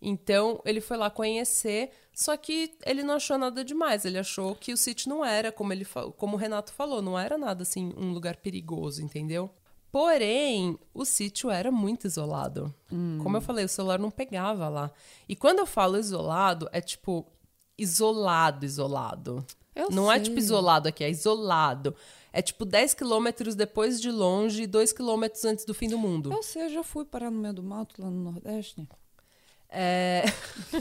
[0.00, 4.04] Então, ele foi lá conhecer, só que ele não achou nada demais.
[4.04, 5.84] Ele achou que o sítio não era, como, ele,
[6.16, 9.50] como o Renato falou, não era nada assim, um lugar perigoso, entendeu?
[9.90, 12.74] Porém, o sítio era muito isolado.
[13.22, 14.90] Como eu falei, o celular não pegava lá.
[15.28, 17.26] E quando eu falo isolado, é tipo
[17.76, 19.46] isolado, isolado.
[19.74, 20.24] Eu não é sei.
[20.24, 21.94] tipo isolado aqui, é isolado.
[22.32, 26.32] É tipo 10 quilômetros depois de longe e 2 quilômetros antes do fim do mundo.
[26.32, 28.86] Eu sei, eu já fui parar no meio do mato lá no Nordeste.
[29.70, 30.24] É,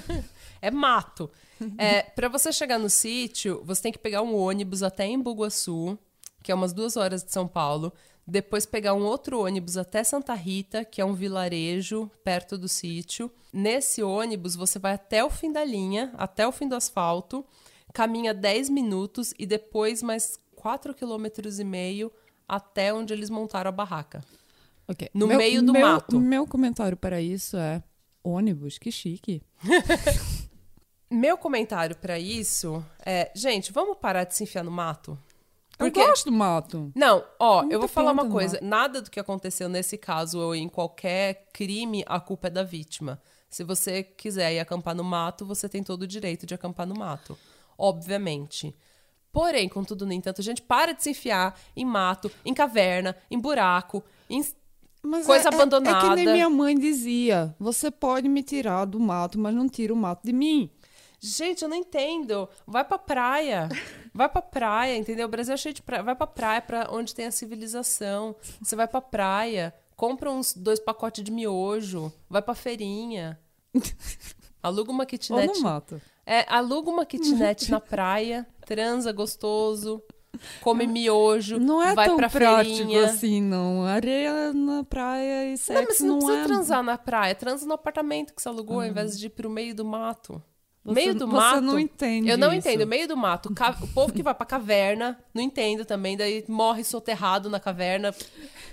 [0.62, 1.30] é mato.
[1.78, 5.98] É, para você chegar no sítio, você tem que pegar um ônibus até em Bugaçu,
[6.44, 7.94] que é umas duas horas de São Paulo.
[8.28, 13.32] Depois pegar um outro ônibus até Santa Rita, que é um vilarejo perto do sítio.
[13.54, 17.46] Nesse ônibus, você vai até o fim da linha, até o fim do asfalto,
[17.94, 22.12] caminha 10 minutos e depois mais 4 quilômetros e meio
[22.46, 24.22] até onde eles montaram a barraca.
[24.88, 25.10] Ok.
[25.14, 26.20] No meio do meu, mato.
[26.20, 27.82] Meu comentário para isso é
[28.24, 29.42] ônibus, que chique.
[31.10, 35.18] Meu comentário pra isso é, gente, vamos parar de se enfiar no mato?
[35.78, 36.92] Porque- Eu gosto do mato.
[36.96, 38.60] Não, ó, eu vou falar uma coisa.
[38.62, 43.22] Nada do que aconteceu nesse caso ou em qualquer crime, a culpa é da vítima.
[43.50, 46.96] Se você quiser ir acampar no mato, você tem todo o direito de acampar no
[46.96, 47.38] mato.
[47.78, 48.76] Obviamente.
[49.32, 54.04] Porém, contudo, no entanto, gente, para de se enfiar em mato, em caverna, em buraco,
[54.30, 54.44] em
[55.04, 56.10] Mas Coisa é, é- É, abandonada.
[56.10, 59.96] que nem minha mãe dizia: você pode me tirar do mato, mas não tira o
[59.98, 60.70] mato de mim.
[61.20, 62.48] Gente, eu não entendo.
[62.66, 63.70] Vai pra praia.
[64.14, 65.26] Vai pra praia, entendeu?
[65.28, 66.04] O Brasil é cheio de praia.
[66.04, 68.36] Vai pra praia, pra onde tem a civilização.
[68.62, 73.40] Você vai pra praia, compra uns dois pacotes de miojo, vai pra feirinha.
[74.62, 75.54] Aluga uma Ou kitnet.
[75.54, 76.02] no mato.
[76.26, 80.04] É, aluga uma kitnet na praia, transa gostoso,
[80.62, 83.06] come miojo, Não é vai tão pra prático feirinha.
[83.06, 83.86] assim, não.
[83.86, 86.46] Areia na praia e Não, sexo mas você não, não, precisa é...
[86.46, 87.34] transar na praia.
[87.36, 90.42] Transa no apartamento que você alugou, ao invés de ir pro meio do mato.
[90.88, 91.62] Você- meio do você mato.
[91.62, 92.68] não entende Eu não isso.
[92.68, 92.88] entendo.
[92.88, 93.50] Meio do mato.
[93.82, 96.16] O povo que vai pra caverna, não entendo também.
[96.18, 98.14] Daí morre soterrado na caverna,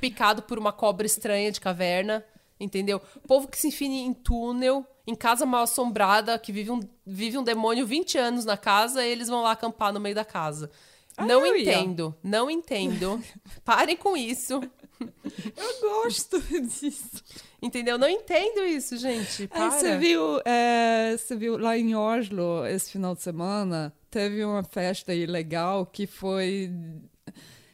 [0.00, 2.24] picado por uma cobra estranha de caverna.
[2.58, 3.00] Entendeu?
[3.26, 7.42] Povo que se enfia em túnel, em casa mal assombrada, que vive um, vive um
[7.42, 10.70] demônio 20 anos na casa, e eles vão lá acampar no meio da casa.
[11.16, 11.62] Ah, não eu ia.
[11.62, 12.14] entendo.
[12.22, 13.22] Não entendo.
[13.64, 14.60] Parem com isso.
[15.00, 17.22] Eu gosto disso.
[17.62, 17.96] Entendeu?
[17.98, 19.46] Não entendo isso, gente.
[19.48, 19.64] Para.
[19.64, 24.62] Aí você viu, é, você viu lá em Oslo, esse final de semana, teve uma
[24.62, 26.70] festa aí legal que foi.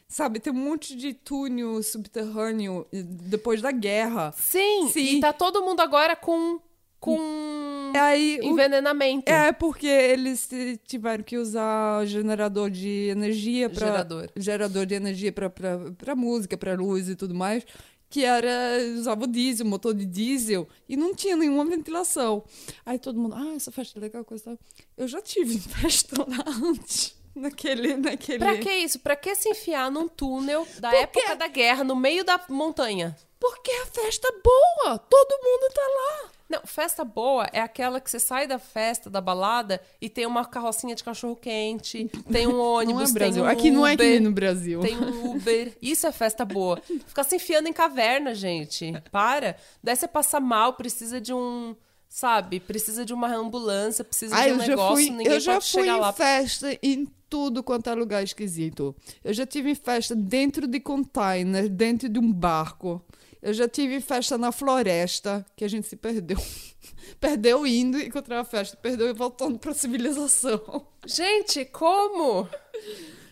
[0.07, 4.33] Sabe, tem um monte de túnel subterrâneo depois da guerra.
[4.35, 5.17] Sim, Sim.
[5.17, 6.59] e tá todo mundo agora com,
[7.01, 9.29] com Aí o envenenamento.
[9.29, 14.29] É, porque eles eh, tiveram que usar gerador de energia para Gerador.
[14.37, 17.65] gerador de energia para música, para luz e tudo mais.
[18.09, 18.49] que era
[18.97, 22.43] usava o diesel, motor de diesel, e não tinha nenhuma ventilação.
[22.85, 24.59] Aí todo mundo, ah, essa festa é legal, coisa tal.
[24.97, 27.15] Eu já tive festa lá antes.
[27.33, 28.39] Naquele, naquele...
[28.39, 28.99] Pra que isso?
[28.99, 33.15] Pra que se enfiar num túnel da época da guerra, no meio da montanha?
[33.41, 36.29] Porque a festa é boa, todo mundo tá lá.
[36.47, 40.45] Não, festa boa é aquela que você sai da festa, da balada, e tem uma
[40.45, 43.43] carrocinha de cachorro-quente, tem um ônibus, não é tem Brasil.
[43.43, 44.79] um Aqui Uber, não é aqui no Brasil.
[44.81, 45.75] Tem um Uber.
[45.81, 46.79] Isso é festa boa.
[47.07, 48.93] Ficar se enfiando em caverna, gente.
[49.11, 49.55] Para.
[49.83, 51.75] Daí você passa mal, precisa de um...
[52.07, 52.59] Sabe?
[52.59, 55.81] Precisa de uma ambulância, precisa Ah, de um negócio, fui, ninguém eu já pode fui
[55.81, 56.11] chegar em lá.
[56.13, 58.93] festa em tudo quanto é lugar esquisito.
[59.23, 63.01] Eu já tive festa dentro de container, dentro de um barco.
[63.41, 66.37] Eu já tive festa na floresta, que a gente se perdeu.
[67.19, 70.85] perdeu indo e encontrar a festa, perdeu voltando pra civilização.
[71.05, 72.47] Gente, como?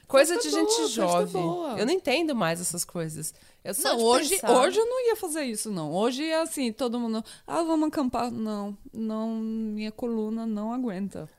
[0.08, 1.80] Coisa Festa de gente boa, festa jovem.
[1.80, 3.32] Eu não entendo mais essas coisas.
[3.64, 5.94] Eu só Não, hoje, pensar- hoje eu não ia fazer isso, não.
[5.94, 7.24] Hoje é assim, todo mundo.
[7.46, 8.32] Ah, vamos acampar.
[8.32, 11.30] Não, não, minha coluna não aguenta.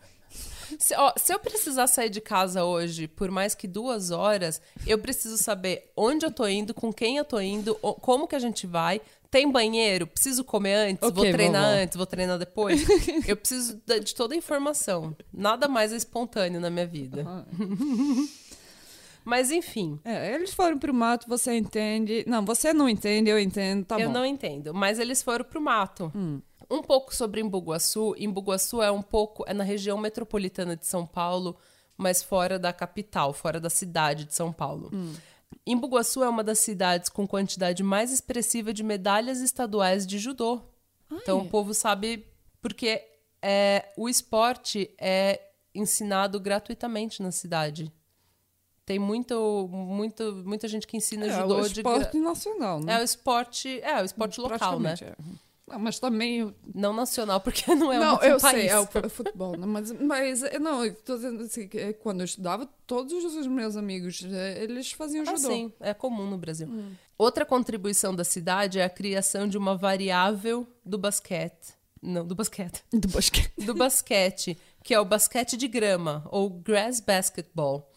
[0.79, 4.99] Se, ó, se eu precisar sair de casa hoje por mais que duas horas, eu
[4.99, 8.67] preciso saber onde eu tô indo, com quem eu tô indo, como que a gente
[8.67, 9.01] vai.
[9.31, 10.07] Tem banheiro?
[10.09, 11.03] Preciso comer antes?
[11.03, 11.83] Ok, vou treinar vovó.
[11.83, 11.97] antes?
[11.97, 12.85] Vou treinar depois?
[13.29, 15.17] eu preciso de toda a informação.
[15.33, 17.25] Nada mais é espontâneo na minha vida.
[19.25, 22.25] Mas enfim, É, eles foram pro mato, você entende.
[22.27, 24.15] Não, você não entende, eu entendo, tá eu bom.
[24.15, 24.73] não entendo.
[24.75, 26.11] Mas eles foram pro mato.
[26.71, 28.15] Um pouco sobre Embu-Guaçu.
[28.17, 29.45] Embu-Guaçu é um pouco...
[29.47, 31.57] É na região metropolitana de São Paulo,
[31.97, 34.91] mas fora da capital, fora da cidade de São Paulo.
[35.67, 40.61] Embu-Guaçu é uma das cidades com quantidade mais expressiva de medalhas estaduais de judô.
[41.13, 42.25] Então o povo sabe
[42.63, 43.03] porque
[43.43, 45.41] é, o esporte é
[45.75, 47.93] ensinado gratuitamente na cidade.
[48.87, 52.95] Tem muito, muito, muita gente que ensina É judô o de gra- esporte nacional, né?
[52.95, 54.95] é o esporte, é o esporte local, né?
[55.03, 55.15] É.
[55.71, 56.55] Não, mas também.
[56.75, 58.57] Não nacional, porque não é não, um eu país.
[58.63, 62.21] sei, é o fu- futebol, mas, mas é, não, eu tô dizendo assim, é, quando
[62.21, 65.49] eu estudava, todos os meus amigos, é, eles faziam Ah, judô.
[65.49, 66.69] sim, é comum no Brasil.
[67.17, 71.75] Outra contribuição da cidade é a criação de uma variável do basquete.
[72.03, 72.83] Não, do basquete.
[72.93, 73.53] Do basquete.
[73.59, 77.90] Do basquete, que é o basquete de grama, ou grass basketball.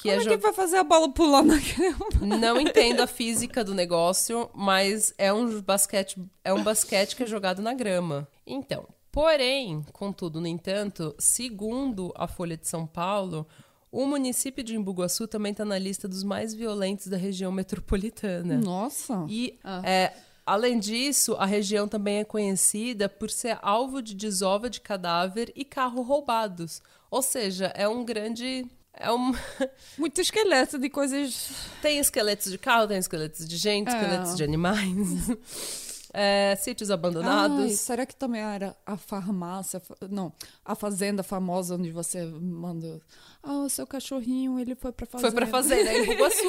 [0.00, 2.38] Que Como é é que vai fazer a bola pular na grama?
[2.38, 7.26] Não entendo a física do negócio, mas é um basquete, é um basquete que é
[7.26, 8.28] jogado na grama.
[8.46, 13.44] Então, porém, contudo, no entanto, segundo a Folha de São Paulo,
[13.90, 18.56] o município de Embu-Guaçu também está na lista dos mais violentos da região metropolitana.
[18.58, 19.26] Nossa.
[19.28, 19.82] E, Ah.
[19.84, 20.14] é,
[20.46, 25.64] além disso, a região também é conhecida por ser alvo de desova de cadáver e
[25.64, 26.80] carro roubados.
[27.10, 28.64] Ou seja, é um grande.
[28.94, 29.32] É um...
[29.98, 31.50] Muito esqueleto de coisas.
[31.80, 33.92] tem esqueletos de carro, tem esqueletos de gente, É.
[33.96, 34.86] esqueletos de animais.
[36.14, 37.72] É, sítios Ai, abandonados.
[37.80, 39.78] será que também era a farmácia?
[39.78, 40.32] fa- Não,
[40.64, 42.98] a fazenda famosa onde você manda.
[43.42, 45.30] Ah, o seu cachorrinho, ele foi pra fazenda.
[45.30, 46.42] Foi pra fazenda, é em Bugaçu.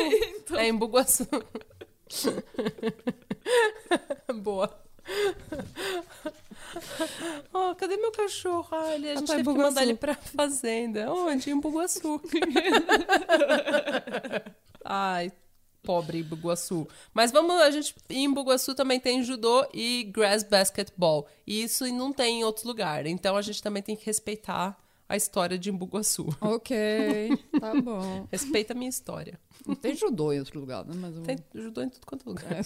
[0.58, 1.28] É em Bugaçu.
[4.41, 4.80] Boa.
[7.52, 8.67] Oh, cadê meu cachorro?
[8.72, 11.12] Ah, ele, a gente em teve que mandar ele pra fazenda.
[11.12, 11.50] Onde?
[11.50, 12.22] Em Bugaçu.
[14.86, 15.32] Ai,
[15.84, 16.88] pobre Bugaçu.
[17.13, 21.28] Mas vamos, a gente em Bugaçu também tem judô e grass basketball.
[21.45, 23.06] E isso não tem em outro lugar.
[23.08, 26.28] Então a gente também tem que respeitar a história de Embu-Guaçu.
[26.39, 26.78] Ok,
[27.60, 28.28] tá bom.
[28.32, 29.39] Respeita a minha história.
[29.65, 30.93] Não tem judô em outro lugar, né?
[30.95, 32.52] Mas eu- Tem judô em tudo quanto é lugar.
[32.54, 32.62] É.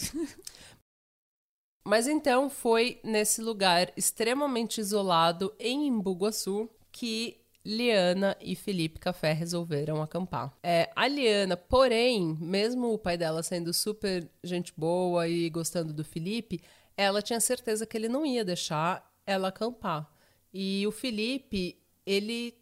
[1.84, 10.02] Mas então foi nesse lugar extremamente isolado em Embu-Guaçu que Liana e Felipe Café resolveram
[10.02, 10.54] acampar.
[10.62, 16.04] É, a Liana, porém, mesmo o pai dela sendo super gente boa e gostando do
[16.04, 16.62] Felipe,
[16.96, 20.10] ela tinha certeza que ele não ia deixar ela acampar.
[20.54, 22.54] E o Felipe, ele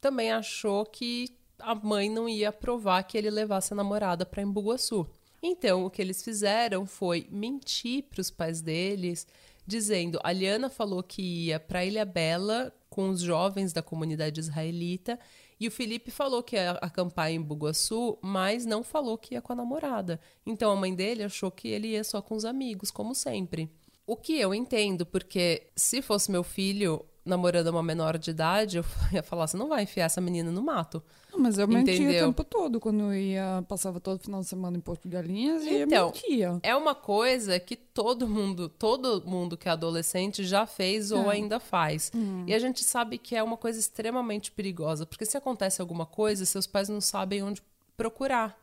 [0.00, 5.06] também achou que a mãe não ia aprovar que ele levasse a namorada para Embu-Guaçu.
[5.42, 9.26] Então, o que eles fizeram foi mentir para os pais deles,
[9.66, 15.18] dizendo: a Liana falou que ia para Ilha Bela com os jovens da comunidade israelita,
[15.58, 19.52] e o Felipe falou que ia acampar em Bugaçu, mas não falou que ia com
[19.52, 20.18] a namorada.
[20.44, 23.70] Então, a mãe dele achou que ele ia só com os amigos, como sempre.
[24.06, 28.84] O que eu entendo, porque se fosse meu filho namorando uma menor de idade, eu
[29.12, 31.02] ia falar: você não vai enfiar essa menina no mato.
[31.32, 32.24] Não, mas eu mentia Entendeu?
[32.24, 32.80] o tempo todo.
[32.80, 36.58] Quando eu ia, passava todo final de semana em Porto de Galinhas e Então, mentia.
[36.60, 41.36] É uma coisa que todo mundo, todo mundo que é adolescente já fez ou É.
[41.36, 42.10] ainda faz.
[42.48, 46.44] E a gente sabe que é uma coisa extremamente perigosa, porque se acontece alguma coisa,
[46.44, 47.62] seus pais não sabem onde
[47.96, 48.58] procurar,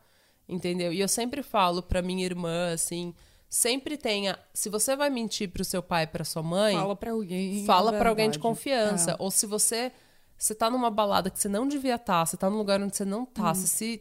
[0.46, 0.92] entendeu?
[0.92, 3.14] E eu sempre falo pra minha irmã assim,
[3.48, 4.38] sempre tenha.
[4.52, 7.64] Se você vai mentir pro seu pai e pra sua mãe, Fala pra alguém.
[7.64, 9.12] fala a pra alguém de confiança.
[9.12, 9.16] É.
[9.18, 9.92] Ou se você
[10.36, 13.04] você tá numa balada que você não devia estar, você tá num lugar onde você
[13.04, 13.54] não tá, Hum.
[13.56, 14.00] se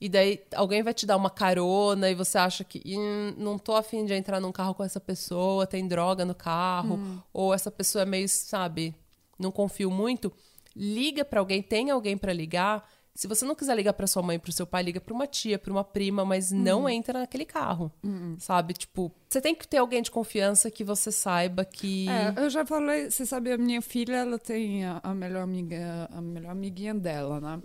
[0.00, 3.74] e daí alguém vai te dar uma carona e você acha que "Ih, não tô
[3.74, 7.18] afim de entrar num carro com essa pessoa, tem droga no carro, Hum.
[7.32, 8.94] ou essa pessoa é meio, sabe,
[9.38, 10.30] não confio muito.
[10.76, 12.86] Liga pra alguém, tem alguém pra ligar.
[13.18, 15.58] Se você não quiser ligar pra sua mãe, pro seu pai, liga pra uma tia,
[15.58, 16.58] pra uma prima, mas Hum.
[16.62, 17.90] não entra naquele carro.
[18.38, 18.74] Sabe?
[18.74, 22.64] Tipo, você tem que ter alguém de confiança que você saiba que É, eu já
[22.64, 26.94] falei, você sabe, a minha filha, ela tem a, a melhor amiga, a melhor amiguinha
[26.94, 27.60] dela, né?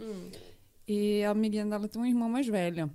[0.88, 2.90] E a amiguinha dela tem uma irmã mais velha.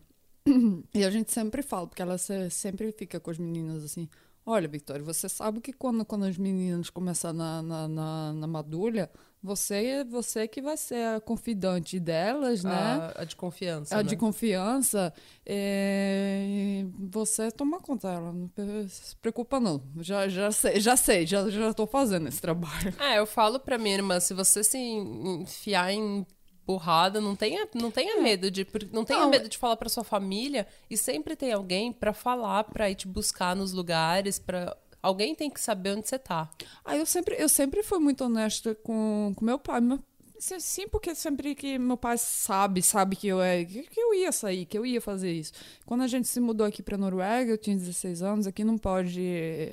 [0.93, 4.09] E a gente sempre fala, porque ela se- sempre fica com as meninas assim.
[4.45, 9.09] Olha, Victoria, você sabe que quando, quando as meninas começam na, na, na, na madulha,
[9.43, 12.73] você, você que vai ser a confidante delas, né?
[13.17, 13.95] a, a de confiança.
[13.95, 14.03] A né?
[14.05, 15.13] de confiança,
[15.47, 18.51] é, você toma conta dela, não
[18.89, 19.83] se preocupa não.
[20.01, 22.95] Já, já sei, já sei, já, já tô fazendo esse trabalho.
[22.99, 26.27] É, eu falo pra minha irmã, se você se enfiar em
[26.67, 29.23] burrada, não tenha, não tenha medo de, não tenha É.
[29.23, 29.31] Não.
[29.31, 33.09] medo de falar pra sua família e sempre tem alguém pra falar, pra ir te
[33.09, 36.51] buscar nos lugares, para alguém tem que saber onde você tá.
[36.85, 39.81] Ah, eu sempre, eu sempre fui muito honesta com, com meu pai.
[39.81, 39.99] Meu,
[40.41, 44.31] sim, porque sempre que meu pai sabe, sabe que eu, é, que, que eu ia
[44.31, 45.53] sair, que eu ia fazer isso.
[45.85, 49.21] Quando a gente se mudou aqui pra Noruega, eu tinha 16 anos, aqui não pode,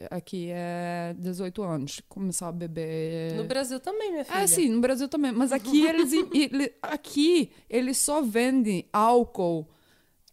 [0.09, 3.33] aqui é 18 anos, começar a beber.
[3.35, 4.37] No Brasil também, minha filha.
[4.37, 5.31] É, sim, no Brasil também.
[5.31, 9.67] Mas aqui eles, ele- aqui eles só vendem álcool.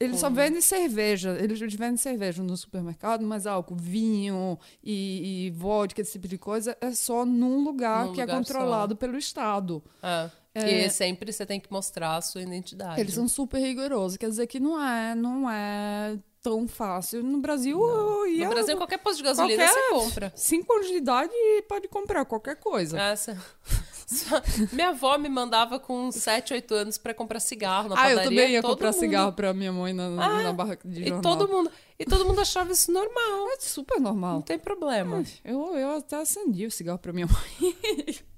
[0.02, 1.36] Eles só vendem cerveja.
[1.40, 6.76] Eles vendem cerveja no supermercado, mas álcool, vinho e, e vodka, esse tipo de coisa,
[6.80, 9.82] é só num lugar Num que é lugar controlado pelo Estado.
[10.02, 10.30] É.
[10.54, 10.84] É.
[10.86, 13.00] E sempre você tem que mostrar a sua identidade.
[13.00, 14.18] Eles são super rigorosos.
[14.18, 17.22] Quer dizer que não é, não é tão fácil.
[17.22, 20.32] No Brasil, eu ia- No Brasil, qualquer posto de gasolina você compra.
[20.36, 21.32] Cinco anos de idade
[21.66, 23.00] pode comprar qualquer coisa.
[23.00, 23.34] Essa.
[24.72, 28.20] Minha avó me mandava com 7, 8 anos pra comprar cigarro na ah, padaria.
[28.20, 31.02] eu também ia todo comprar mundo- cigarro pra minha mãe na, Ah, na barraca de
[31.02, 31.22] E jornal.
[31.22, 33.48] todo mundo, e todo mundo achava isso normal.
[33.52, 34.42] É super Não normal.
[34.42, 35.22] tem problema.
[35.44, 37.74] Eu, eu até acendi o cigarro pra minha mãe.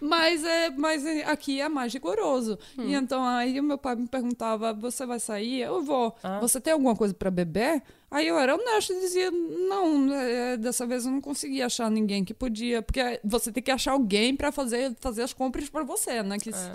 [0.00, 2.58] mas, é, mas é- aqui é mais rigoroso.
[2.78, 2.84] Hum.
[2.88, 5.60] E então aí o meu pai me perguntava: Você vai sair?
[5.62, 6.14] Eu vou.
[6.22, 6.38] Ah.
[6.40, 7.82] Você tem alguma coisa pra beber?
[8.10, 12.24] Aí eu era honesta e dizia: Não, é, dessa vez eu não consegui achar ninguém
[12.24, 12.80] que podia.
[12.82, 16.38] Porque você tem que achar alguém pra fazer, fazer as compras pra você, né?
[16.38, 16.72] Que, É.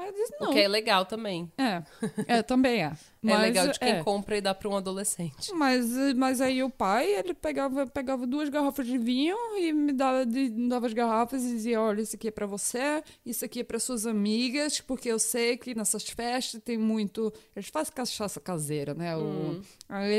[0.00, 0.48] Aí eu disse: Não.
[0.48, 1.52] O que é legal também.
[1.58, 1.82] É,
[2.26, 2.92] é, também é.
[3.22, 4.02] Mas, é legal de quem é.
[4.02, 5.52] compra e dá pra um adolescente.
[5.52, 10.24] Mas, mas aí o pai, ele pegava, pegava duas garrafas de vinho e me dava,
[10.24, 13.64] de- dava as garrafas e dizia, olha, isso aqui é pra você, isso aqui é
[13.64, 17.30] pra suas amigas, porque eu sei que nessas festas tem muito...
[17.54, 19.14] Eles fazem cachaça caseira, né?
[19.14, 20.14] O, aí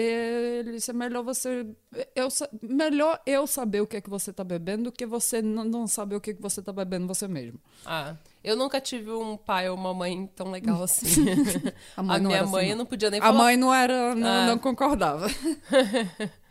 [0.59, 1.65] ele disse, é melhor você...
[2.15, 2.27] Eu,
[2.61, 5.87] melhor eu saber o que é que você tá bebendo do que você não, não
[5.87, 7.59] saber o que é que você tá bebendo você mesmo.
[7.83, 11.25] Ah, eu nunca tive um pai ou uma mãe tão legal assim.
[11.95, 12.71] A A, não minha assim, mãe não.
[12.71, 13.37] eu não podia nem A falar.
[13.37, 14.15] mãe não era...
[14.15, 14.45] Não, Ah.
[14.47, 15.27] não concordava.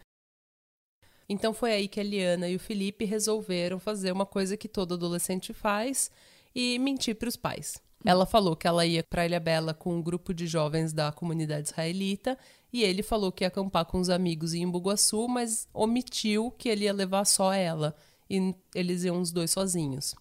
[1.28, 4.94] Então foi aí que a Liana e o Felipe resolveram fazer uma coisa que todo
[4.94, 6.10] adolescente faz
[6.52, 7.80] e mentir para os pais.
[8.04, 11.68] Ela falou que ela ia para Ilha Bela com um grupo de jovens da comunidade
[11.68, 12.36] israelita
[12.72, 16.86] e ele falou que ia acampar com os amigos em Imbuguaçu, mas omitiu que ele
[16.86, 17.94] ia levar só ela
[18.28, 20.16] e eles iam os dois sozinhos.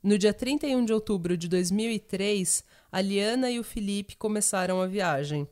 [0.00, 5.48] No dia 31 de outubro de 2003, a Liana e o Felipe começaram a viagem.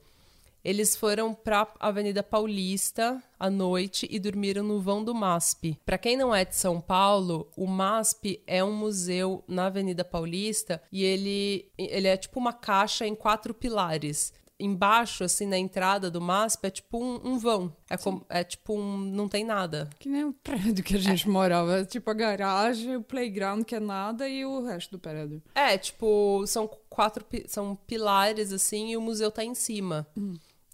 [0.65, 5.77] Eles foram pra Avenida Paulista à noite e dormiram no vão do MASP.
[5.85, 10.81] Pra quem não é de São Paulo, o MASP é um museu na Avenida Paulista
[10.93, 14.33] e ele, ele é tipo uma caixa em quatro pilares.
[14.59, 17.71] Embaixo, assim, na entrada do MASP, é tipo um, um vão.
[17.91, 18.97] É, como- é tipo um.
[18.97, 19.91] Não tem nada.
[19.99, 21.85] Que nem o prédio que a gente morava.
[21.85, 25.43] Tipo a garagem, o playground que é nada e o resto do prédio.
[25.55, 30.07] É, tipo, são quatro são pilares assim e o museu tá em cima.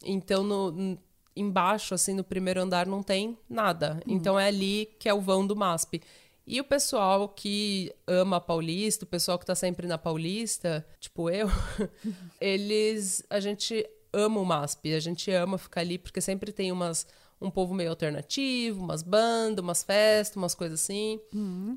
[0.05, 0.97] Então no
[1.35, 4.01] embaixo assim no primeiro andar não tem nada.
[4.07, 6.01] Então é ali que é o vão do MASP.
[6.53, 11.30] E o pessoal que ama a Paulista, o pessoal que tá sempre na Paulista, tipo
[11.30, 11.48] eu,
[12.38, 17.07] eles a gente ama o MASP, a gente ama ficar ali porque sempre tem umas
[17.40, 21.18] um povo meio alternativo, umas bandas, umas festas, umas coisas assim.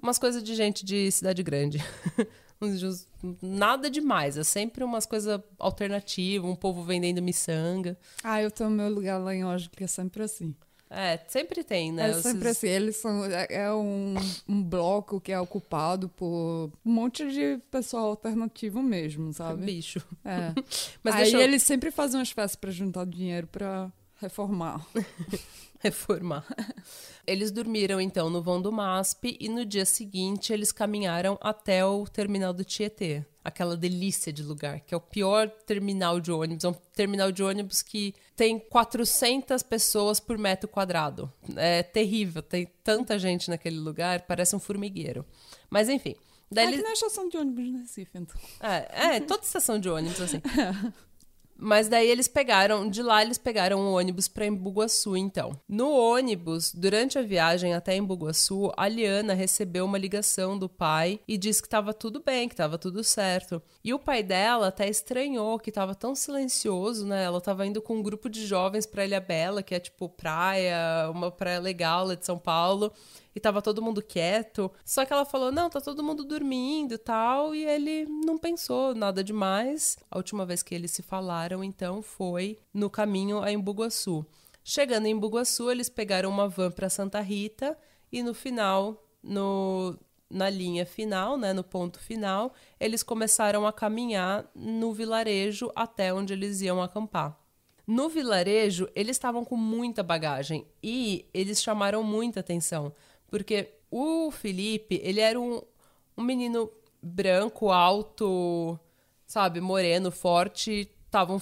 [0.04, 1.78] Umas coisas de gente de cidade grande.
[3.42, 7.98] Nada demais, é sempre umas coisas alternativas, um povo vendendo miçanga.
[8.22, 10.54] Ah, eu tenho meu lugar lá em Oslo, que é sempre assim.
[10.98, 12.10] É, sempre tem, né?
[12.10, 12.68] É sempre Esses- assim.
[12.68, 13.26] Eles são.
[13.26, 14.16] É, é um,
[14.48, 19.66] um bloco que é ocupado por um monte de pessoal alternativo mesmo, sabe?
[19.66, 20.02] Bicho.
[20.24, 20.54] É.
[21.04, 21.42] Mas Aí eu...
[21.42, 23.92] eles sempre fazem umas festas pra juntar dinheiro pra,
[24.22, 24.86] Reformar.
[25.86, 26.46] reformar.
[27.28, 32.06] Eles dormiram então no vão do MASP e no dia seguinte eles caminharam até o
[32.06, 33.26] terminal do Tietê.
[33.44, 36.64] Aquela delícia de lugar, que é o pior terminal de ônibus.
[36.64, 41.32] É um terminal de ônibus que tem 400 pessoas por metro quadrado.
[41.56, 45.26] É terrível, tem tanta gente naquele lugar, parece um formigueiro.
[45.70, 46.16] Mas enfim.
[46.52, 46.86] Daí Aqui eles...
[46.86, 48.40] na estação de ônibus no Recife, então.
[48.62, 50.42] É, é, toda estação de ônibus, assim.
[51.58, 55.60] Mas daí eles pegaram, de lá eles pegaram o ônibus para Embuguaçu, então.
[55.68, 61.38] No ônibus, durante a viagem até Embuguaçu, a Liana recebeu uma ligação do pai e
[61.38, 63.62] disse que estava tudo bem, que estava tudo certo.
[63.84, 67.24] E o pai dela até estranhou que estava tão silencioso, né?
[67.24, 71.10] Ela estava indo com um grupo de jovens para Ilha Bela, que é tipo praia,
[71.10, 72.92] uma praia legal lá de São Paulo
[73.36, 74.72] e tava todo mundo quieto.
[74.86, 77.54] Só que ela falou: não, tá todo mundo dormindo e tal.
[77.54, 79.98] E ele não pensou nada demais.
[80.10, 84.26] A última vez que eles se falaram, então, foi no caminho a Embuguaçu.
[84.64, 87.78] Chegando em Embuguaçu, eles pegaram uma van para Santa Rita
[88.12, 89.96] e no final, no,
[90.30, 96.34] na linha final, né, no ponto final, eles começaram a caminhar no vilarejo até onde
[96.34, 97.38] eles iam acampar.
[97.86, 102.92] No vilarejo, eles estavam com muita bagagem e eles chamaram muita atenção,
[103.28, 105.62] porque o Felipe, ele era um,
[106.18, 106.70] um menino
[107.02, 108.80] branco, alto,
[109.26, 111.40] sabe, moreno, forte, estavam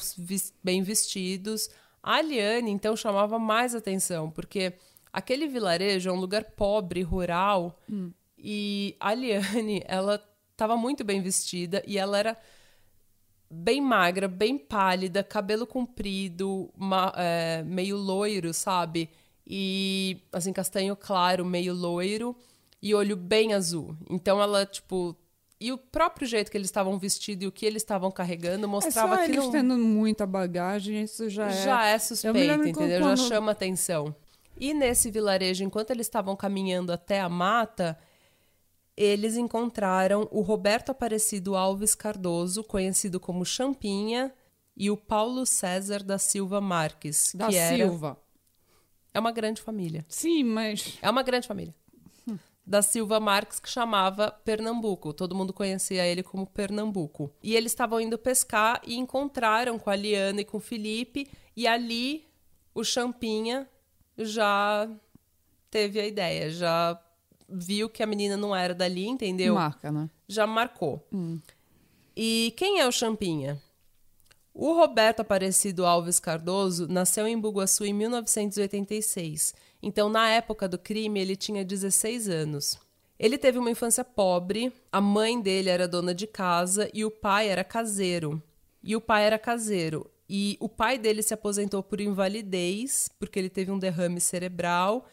[0.63, 1.69] bem vestidos.
[2.01, 4.73] A Aliane, então, chamava mais atenção, porque
[5.11, 8.11] aquele vilarejo é um lugar pobre, rural, hum.
[8.38, 12.38] e a Aliane, ela estava muito bem vestida e ela era
[13.49, 16.71] bem magra, bem pálida, cabelo comprido,
[17.15, 19.09] é, meio loiro, sabe?
[19.45, 22.35] E assim castanho claro, meio loiro
[22.81, 23.95] e olho bem azul.
[24.09, 25.15] Então ela tipo
[25.59, 29.15] e o próprio jeito que eles estavam vestidos e o que eles estavam carregando mostrava
[29.15, 29.51] é só que eles não...
[29.51, 33.01] tendo muita bagagem, isso já é já é suspeito, entendeu?
[33.01, 33.17] Quando...
[33.17, 34.13] Já chama atenção.
[34.59, 37.97] E nesse vilarejo, enquanto eles estavam caminhando até a mata,
[38.95, 44.33] eles encontraram o Roberto Aparecido Alves Cardoso, conhecido como Champinha,
[44.75, 48.17] e o Paulo César da Silva Marques, da que Silva.
[49.14, 50.05] É uma grande família.
[50.07, 50.97] Sim, mas.
[51.01, 51.74] É uma grande família.
[52.66, 55.14] Da Silva Marques, que chamava Pernambuco.
[55.14, 57.30] Todo mundo conhecia ele como Pernambuco.
[57.43, 61.30] E eles estavam indo pescar e encontraram com a Liana e com o Felipe.
[61.57, 62.26] E ali
[62.74, 63.68] o Champinha
[64.18, 64.89] já
[65.70, 66.97] teve a ideia, já
[67.49, 69.55] viu que a menina não era dali, entendeu?
[69.55, 70.09] Marca, né?
[70.28, 71.05] Já marcou.
[71.11, 71.39] Hum.
[72.16, 73.61] E quem é o Champinha?
[74.54, 79.56] O Roberto Aparecido Alves Cardoso nasceu em Bugaçu em 1986.
[79.82, 82.80] Então, na época do crime, ele tinha 16 anos.
[83.18, 87.49] Ele teve uma infância pobre, a mãe dele era dona de casa e o pai
[87.49, 88.41] era caseiro.
[88.84, 90.10] E o pai era caseiro.
[90.30, 95.08] E o pai dele se aposentou por invalidez, porque ele teve um derrame cerebral.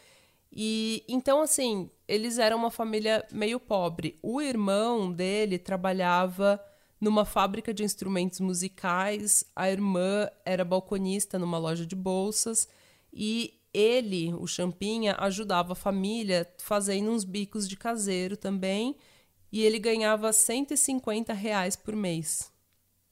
[0.53, 4.18] E então, assim, eles eram uma família meio pobre.
[4.22, 6.61] O irmão dele trabalhava
[7.01, 9.44] numa fábrica de instrumentos musicais.
[9.57, 12.68] A irmã era balconista numa loja de bolsas
[13.12, 18.96] e ele, o Champinha, ajudava a família fazendo uns bicos de caseiro também
[19.53, 22.53] e ele ganhava 150 reais por mês.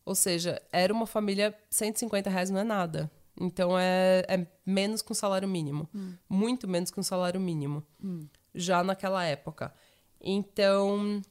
[0.05, 3.11] Ou seja, era uma família, 150 reais não é nada.
[3.41, 5.89] Então é, é menos que um salário mínimo.
[5.95, 6.15] Hum.
[6.29, 7.85] Muito menos que um salário mínimo.
[8.03, 8.27] Hum.
[8.55, 9.73] Já naquela época.
[10.21, 11.23] Então,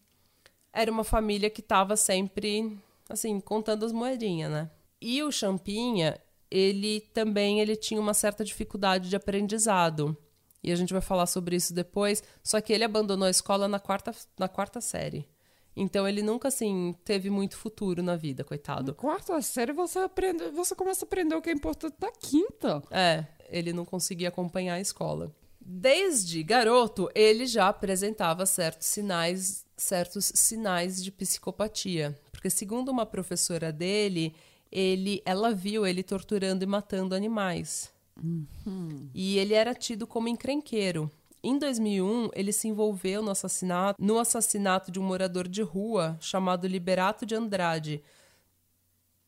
[0.78, 2.78] era uma família que estava sempre,
[3.10, 4.70] assim, contando as moedinhas, né?
[5.02, 6.20] E o Champinha,
[6.52, 10.16] ele também ele tinha uma certa dificuldade de aprendizado.
[10.64, 12.24] E a gente vai falar sobre isso depois.
[12.44, 15.28] Só que ele abandonou a escola na quarta, na quarta série.
[15.76, 18.92] Então ele nunca assim teve muito futuro na vida, coitado.
[18.92, 22.84] Na quarta série você aprende, você começa a aprender o que é importante na quinta.
[22.92, 25.32] É, ele não conseguia acompanhar a escola.
[25.70, 32.18] Desde garoto, ele já apresentava certos sinais certos sinais de psicopatia.
[32.32, 34.34] Porque, segundo uma professora dele,
[34.72, 37.92] ele, ela viu ele torturando e matando animais.
[38.16, 39.10] Uhum.
[39.14, 41.12] E ele era tido como encrenqueiro.
[41.44, 46.66] Em 2001, ele se envolveu no assassinato, no assassinato de um morador de rua chamado
[46.66, 48.04] Liberato de Andrade.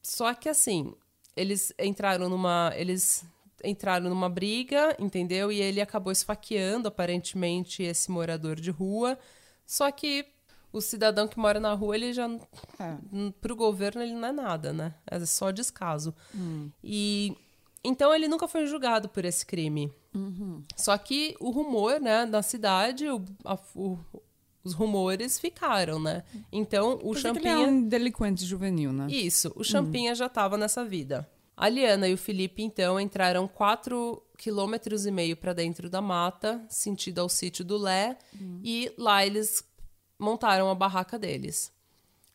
[0.02, 0.94] Só que assim,
[1.36, 3.24] eles entraram numa, eles
[3.64, 5.52] entraram numa briga, entendeu?
[5.52, 9.18] E ele acabou esfaqueando aparentemente esse morador de rua.
[9.66, 10.26] Só que
[10.72, 12.28] o cidadão que mora na rua, ele já.
[12.80, 12.98] É.
[13.42, 14.94] Pro governo, ele não é nada, né?
[15.10, 16.14] É só descaso.
[16.34, 16.70] Hum.
[16.84, 17.36] E.
[17.84, 19.92] Então ele nunca foi julgado por esse crime.
[20.14, 20.64] Uhum.
[20.76, 23.98] Só que o rumor, né, na cidade, o, a, o,
[24.64, 26.24] os rumores ficaram, né?
[26.52, 27.54] Então o Champinha.
[27.54, 29.08] Ele é um delinquente juvenil, né?
[29.10, 30.16] Isso, o Champinha uhum.
[30.16, 31.30] já estava nessa vida.
[31.62, 36.66] A Liana e o Felipe, então, entraram quatro quilômetros e meio para dentro da mata,
[36.70, 38.18] sentido ao sítio do Lé,
[38.64, 39.62] e lá eles
[40.18, 41.70] montaram a barraca deles.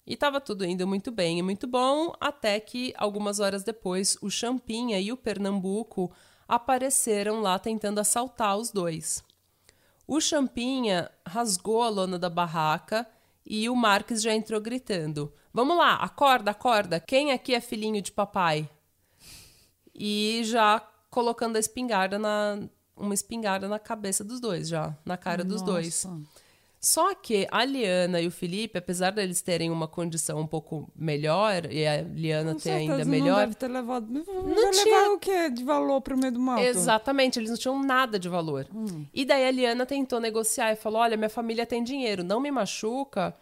[0.07, 4.29] E estava tudo indo muito bem e muito bom, até que, algumas horas depois, o
[4.29, 6.13] Champinha e o Pernambuco
[6.47, 9.25] apareceram lá tentando assaltar os dois.
[10.07, 13.09] O Champinha rasgou a lona da barraca
[13.47, 18.13] e o Marques já entrou gritando: Vamos lá, acorda, acorda, quem aqui é filhinho de
[18.13, 18.69] papai?
[19.95, 20.81] E já
[21.11, 22.59] colocando a espingarda na.
[22.97, 26.05] Uma espingarda na cabeça dos dois, já, na cara dos dois.
[26.05, 26.21] Nossa.
[26.81, 31.65] Só que a Liana e o Felipe, apesar deles terem uma condição um pouco melhor,
[31.73, 33.41] e a Liana Com ter ainda Não melhor.
[33.41, 34.07] deve ter levado.
[34.13, 36.61] Não, Não tinha- o quê de valor pro meio do mato?
[36.63, 38.69] Exatamente, eles não tinham nada de valor.
[39.15, 42.51] E daí a Liana tentou negociar e falou: Olha, minha família tem dinheiro, não me
[42.51, 43.35] machuca,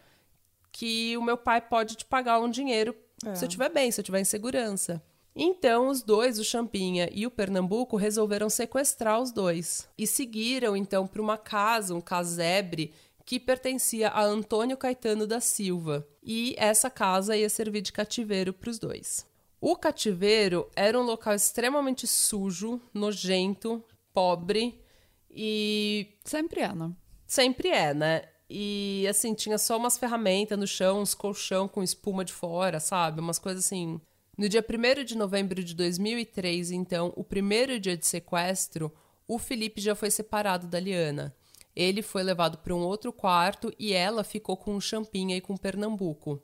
[0.71, 2.95] que o meu pai pode te pagar um dinheiro
[3.27, 3.35] É.
[3.35, 5.03] se eu estiver bem, se eu estiver em segurança.
[5.35, 9.89] Então, os dois, o Champinha e o Pernambuco, resolveram sequestrar os dois.
[9.97, 12.93] E seguiram, então, para uma casa, um casebre,
[13.25, 16.07] que pertencia a Antônio Caetano da Silva.
[16.23, 19.27] E essa casa ia servir de cativeiro para os dois.
[19.61, 24.83] O cativeiro era um local extremamente sujo, nojento, pobre
[25.31, 26.93] e Sempre é, né?
[27.27, 28.23] sempre é, né?
[28.51, 33.21] E assim, tinha só umas ferramentas no chão, uns colchão com espuma de fora, sabe?
[33.21, 34.01] Umas coisas assim.
[34.37, 38.91] No dia 1 de novembro de 2003, então, o primeiro dia de sequestro,
[39.29, 41.37] o Felipe já foi separado da Liana.
[41.77, 45.53] Ele foi levado para um outro quarto e ela ficou com o Champinha e com
[45.53, 46.43] o Pernambuco.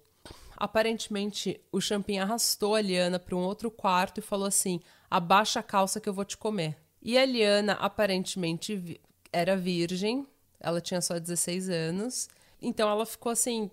[0.55, 4.81] Aparentemente, o Champinha arrastou a Liana para um outro quarto e falou assim:
[5.11, 6.77] abaixa a calça que eu vou te comer.
[7.01, 9.01] E a Liana aparentemente
[9.33, 10.27] era virgem,
[10.61, 12.29] ela tinha só 16 anos,
[12.61, 13.71] então ela ficou assim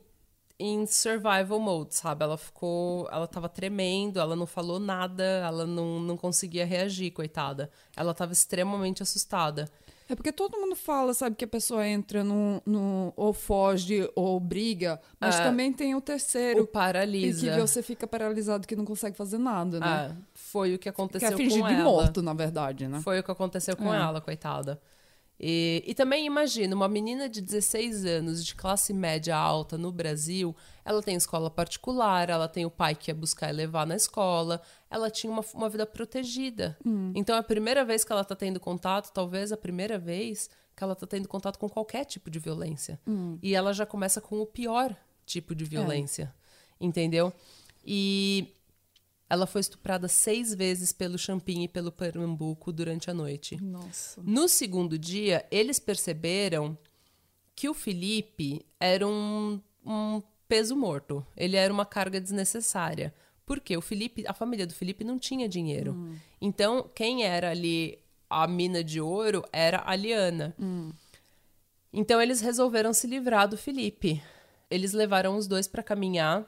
[0.60, 2.24] em survival mode, sabe?
[2.24, 7.70] Ela ficou, ela tava tremendo, ela não falou nada, ela não, não conseguia reagir, coitada.
[7.96, 9.70] Ela tava extremamente assustada.
[10.08, 14.40] É porque todo mundo fala, sabe, que a pessoa entra no, no ou foge ou
[14.40, 15.44] briga, mas É.
[15.44, 17.52] também tem o terceiro, O paralisa.
[17.52, 19.86] que você fica paralisado que não consegue fazer nada, né?
[20.12, 21.84] Ah, foi o que que aconteceu é fingir com de ela.
[21.84, 23.02] morto, na verdade, né?
[23.02, 23.98] Foi o que aconteceu com É.
[23.98, 24.80] ela, coitada.
[25.40, 30.56] E, e também imagina, uma menina de 16 anos, de classe média alta no Brasil,
[30.84, 34.62] ela tem escola particular, ela tem o pai que ia buscar e levar na escola,
[34.90, 36.78] ela tinha uma, uma vida protegida.
[37.16, 40.84] Então, é a primeira vez que ela tá tendo contato, talvez a primeira vez que
[40.84, 43.00] ela tá tendo contato com qualquer tipo de violência.
[43.42, 46.34] E ela já começa com o pior tipo de violência,
[46.80, 47.34] entendeu?
[47.86, 48.55] E
[49.30, 53.62] ela foi estuprada seis vezes pelo Champinha e pelo Pernambuco durante a noite.
[53.62, 54.22] Nossa.
[54.24, 56.78] No segundo dia, eles perceberam
[57.56, 61.26] que o Felipe era um, um peso morto.
[61.36, 63.14] Ele era uma carga desnecessária.
[63.46, 65.94] Porque o Felipe, a família do Felipe não tinha dinheiro.
[66.42, 68.00] Então, quem era ali
[68.30, 70.56] a mina de ouro era a Liana.
[71.94, 74.22] Então, eles resolveram se livrar do Felipe.
[74.70, 76.46] Eles levaram os dois para caminhar.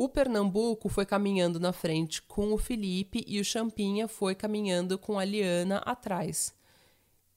[0.00, 5.18] O Pernambuco foi caminhando na frente com o Felipe e o Champinha foi caminhando com
[5.18, 6.54] a Liana atrás.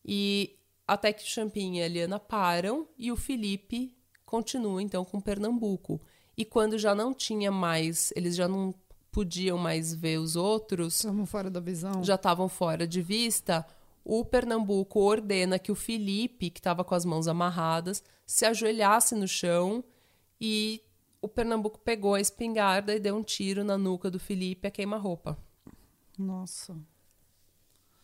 [0.05, 0.55] E
[0.87, 3.93] até que o Champinha e a Liana param e o Felipe
[4.25, 5.99] continua então com o Pernambuco.
[6.37, 8.73] E quando já não tinha mais, eles já não
[9.11, 12.01] podiam mais ver os outros, Estamos fora da visão.
[12.01, 13.67] já estavam fora de vista,
[14.05, 19.27] o Pernambuco ordena que o Felipe, que estava com as mãos amarradas, se ajoelhasse no
[19.27, 19.83] chão
[20.39, 20.81] e
[21.23, 25.37] o Pernambuco pegou a espingarda e deu um tiro na nuca do Felipe a queima-roupa.
[26.19, 26.75] Nossa.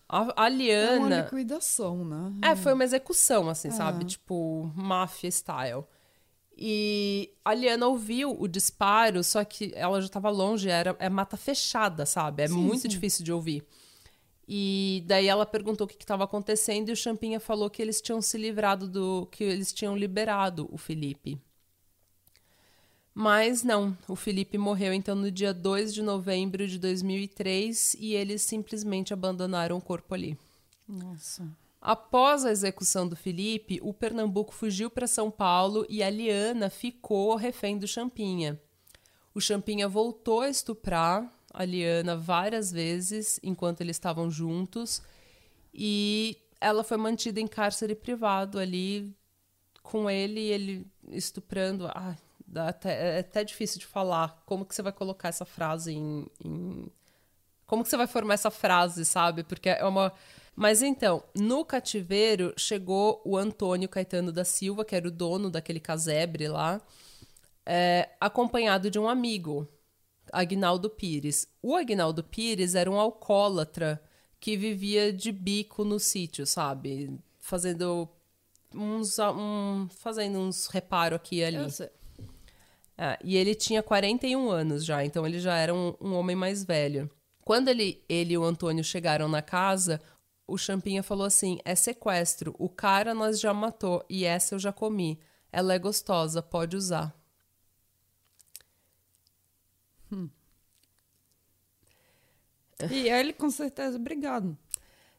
[0.07, 1.21] A, a É uma Liana.
[1.21, 2.33] liquidação, né?
[2.41, 3.71] É, foi uma execução, assim, É.
[3.71, 4.05] sabe?
[4.05, 5.83] Tipo, máfia style.
[6.57, 11.37] E a Liana ouviu o disparo, só que ela já estava longe, era é mata
[11.37, 12.43] fechada, sabe?
[12.43, 12.87] É Sim, muito sim.
[12.87, 13.63] difícil de ouvir.
[14.47, 18.21] E daí ela perguntou o que estava acontecendo e o Champinha falou que eles tinham
[18.21, 19.27] se livrado do.
[19.31, 21.39] que eles tinham liberado o Felipe.
[23.21, 28.41] Mas não, o Felipe morreu então no dia 2 de novembro de 2003 e eles
[28.43, 30.37] simplesmente abandonaram o corpo ali.
[30.87, 31.45] Nossa.
[31.81, 37.35] Após a execução do Felipe, o Pernambuco fugiu para São Paulo e a Liana ficou
[37.35, 38.57] refém do Champinha.
[39.35, 45.01] O Champinha voltou a estuprar a Liana várias vezes enquanto eles estavam juntos
[45.73, 49.13] e ela foi mantida em cárcere privado ali
[49.83, 51.91] com ele e ele estuprando.
[51.93, 52.15] Ai,
[52.55, 54.41] até, é até difícil de falar.
[54.45, 56.91] Como que você vai colocar essa frase em- em
[57.65, 59.43] como que você vai formar essa frase, sabe?
[59.43, 60.11] Porque é uma.
[60.55, 65.79] Mas então, no cativeiro chegou o Antônio Caetano da Silva, que era o dono daquele
[65.79, 66.81] casebre lá,
[67.65, 69.67] é, acompanhado de um amigo.
[70.31, 71.47] Agnaldo Pires.
[71.61, 74.01] O Agnaldo Pires era um alcoólatra
[74.39, 77.19] que vivia de bico no sítio, sabe?
[77.39, 78.07] Fazendo
[78.73, 81.57] uns, um, fazendo uns reparo aqui e ali.
[81.57, 81.89] Eu sei.
[83.01, 86.65] É, e ele tinha 41 anos já, então ele já era um, um homem mais
[86.65, 87.09] velho.
[87.45, 90.01] Quando ele, ele e o Antônio chegaram na casa,
[90.45, 94.73] o Champinha falou assim: é sequestro, o cara nós já matou e essa eu já
[94.73, 95.17] comi.
[95.49, 97.15] Ela é gostosa, pode usar.
[102.91, 104.57] E ele, com certeza, obrigado.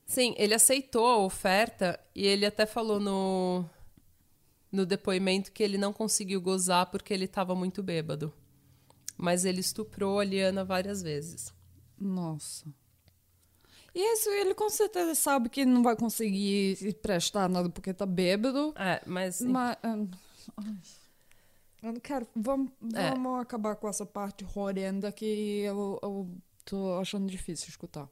[0.04, 3.64] Sim, ele aceitou a oferta e ele até falou no,
[4.70, 8.32] no depoimento que ele não conseguiu gozar porque ele estava muito bêbado.
[9.16, 11.52] Mas ele estuprou a Liana várias vezes.
[11.98, 12.66] Nossa.
[13.94, 18.06] E isso ele com certeza sabe que não vai conseguir se prestar nada porque tá
[18.06, 18.72] bêbado.
[18.76, 19.40] É, mas.
[19.40, 19.76] Mas.
[19.84, 20.08] hum,
[20.56, 20.76] ai.
[21.82, 22.26] Eu não quero.
[22.36, 23.10] Vamos, É.
[23.10, 26.30] vamos acabar com essa parte horrenda que eu, eu
[26.64, 28.08] tô achando difícil escutar.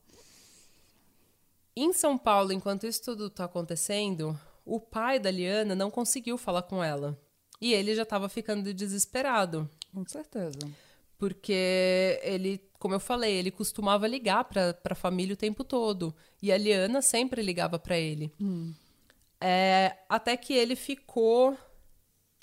[1.77, 4.39] Em São Paulo, enquanto isso tudo tá acontecendo,
[4.69, 7.19] o pai da Liana não conseguiu falar com ela.
[7.61, 9.69] E ele já estava ficando desesperado.
[9.93, 10.59] Com certeza.
[11.17, 16.15] Porque ele, como eu falei, ele costumava ligar para a família o tempo todo.
[16.41, 18.33] E a Liana sempre ligava para ele.
[19.41, 21.57] É, até que ele ficou.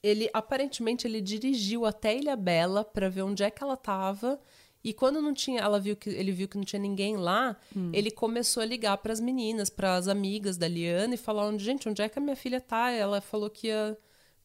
[0.03, 4.39] Ele aparentemente ele dirigiu até Ilha Bela para ver onde é que ela estava.
[4.85, 7.57] E quando não tinha, ela viu que ele viu que não tinha ninguém lá,
[7.91, 11.63] ele começou a ligar para as meninas, para as amigas da Liana e falar onde,
[11.63, 12.91] gente, onde é que a minha filha tá?
[12.91, 13.97] Ela falou que ia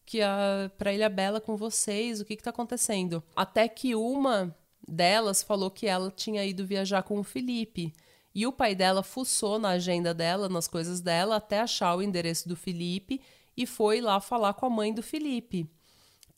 [0.06, 3.22] que ia pra Ilha Bela com vocês, o que que tá acontecendo?
[3.36, 4.56] Até que uma
[4.88, 7.92] delas falou que ela tinha ido viajar com o Felipe.
[8.34, 12.48] E o pai dela fuçou na agenda dela, nas coisas dela, até achar o endereço
[12.48, 13.20] do Felipe
[13.54, 15.68] e foi lá falar com a mãe do Felipe.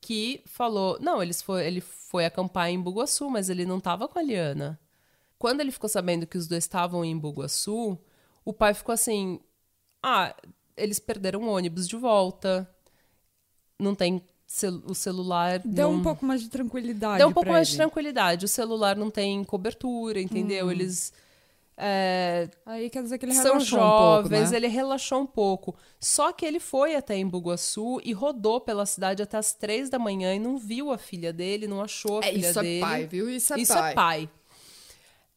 [0.03, 4.19] Que falou: não, eles foi, ele foi acampar em Bugaçu, mas ele não tava com
[4.19, 4.79] a Liana.
[5.39, 7.97] Quando ele ficou sabendo que os dois estavam em Bugaçu,
[8.45, 9.39] o pai ficou assim:
[10.03, 10.35] ah,
[10.77, 12.69] eles perderam o ônibus de volta,
[13.79, 15.61] não tem cel- o celular.
[15.61, 16.01] Deu não...
[16.01, 17.19] um pouco mais de tranquilidade.
[17.19, 17.83] Deu um pouco mais de ele.
[17.85, 18.45] tranquilidade.
[18.45, 20.71] O celular não tem cobertura, entendeu?
[20.71, 21.13] Eles
[21.77, 24.57] é, Aí quer dizer que ele são jovens, um pouco, né?
[24.57, 25.75] ele relaxou um pouco.
[25.99, 29.99] Só que ele foi até em Bugaçu e rodou pela cidade até as três da
[29.99, 32.79] manhã e não viu a filha dele, não achou a É, filha isso dele.
[32.79, 33.29] é pai, viu?
[33.31, 33.91] Isso é Isso pai.
[33.91, 34.31] é pai.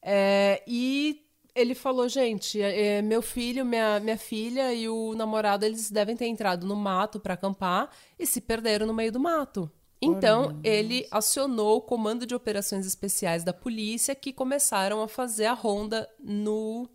[0.02, 1.22] É, e
[1.56, 6.28] ele falou, gente, é, meu filho, minha, minha filha e o namorado, eles devem ter
[6.28, 9.72] entrado no mato para acampar e se perderam no meio do mato.
[10.06, 15.54] Então, ele acionou o Comando de Operações Especiais da polícia que começaram a fazer a
[15.54, 16.88] ronda no,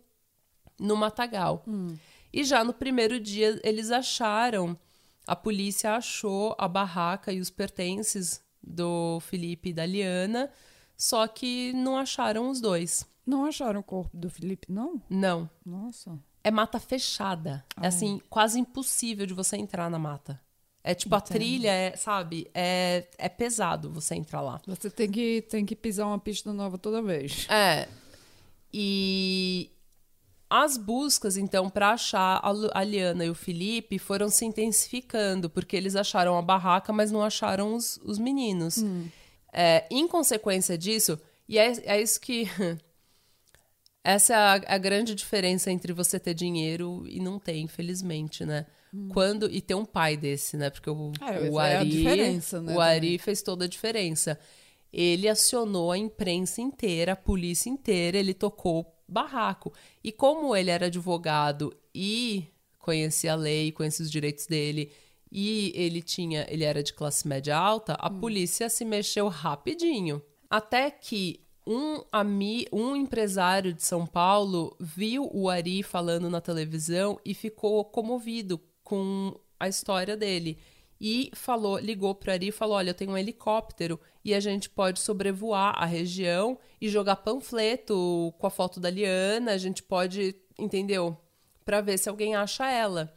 [0.79, 1.65] no Matagal.
[2.33, 4.77] E já no primeiro dia, eles acharam,
[5.27, 10.49] a polícia achou a barraca e os pertences do Felipe e da Liana,
[10.95, 13.05] só que não acharam os dois.
[13.25, 15.01] Não acharam o corpo do Felipe, não?
[15.09, 15.49] Não.
[15.65, 16.17] Nossa.
[16.43, 17.63] É mata fechada.
[17.79, 20.39] É assim, quase impossível de você entrar na mata.
[20.83, 22.49] É tipo, a trilha, é, sabe?
[22.53, 24.59] É, é pesado você entrar lá.
[24.65, 27.47] Você tem que, tem que pisar uma pista nova toda vez.
[27.49, 27.87] É.
[28.73, 29.69] E
[30.49, 32.41] as buscas, então, para achar
[32.73, 37.21] a Liana e o Felipe foram se intensificando, porque eles acharam a barraca, mas não
[37.21, 38.83] acharam os, os meninos.
[39.53, 42.49] É, em consequência disso, e é, é isso que.
[44.03, 48.65] Essa é a, a grande diferença entre você ter dinheiro e não ter, infelizmente, né?
[49.13, 50.69] Quando e ter um pai desse, né?
[50.69, 53.17] Porque o, É, o é a Ari, diferença, né, o Ari também.
[53.17, 54.37] fez toda a diferença.
[54.91, 59.71] Ele acionou a imprensa inteira, a polícia inteira, ele tocou barraco.
[60.03, 62.45] E como ele era advogado e
[62.79, 64.91] conhecia a lei, conhecia os direitos dele,
[65.31, 70.21] e ele tinha, ele era de classe média alta, a polícia se mexeu rapidinho.
[70.49, 77.17] Até que um, ami, um empresário de São Paulo viu o Ari falando na televisão
[77.23, 78.59] e ficou comovido
[78.91, 80.57] com a história dele.
[80.99, 84.69] E falou, ligou pro Ari e falou: Olha, eu tenho um helicóptero e a gente
[84.69, 89.53] pode sobrevoar a região e jogar panfleto com a foto da Liana.
[89.53, 91.17] A gente pode, entendeu?
[91.63, 93.11] Pra ver se alguém acha ela.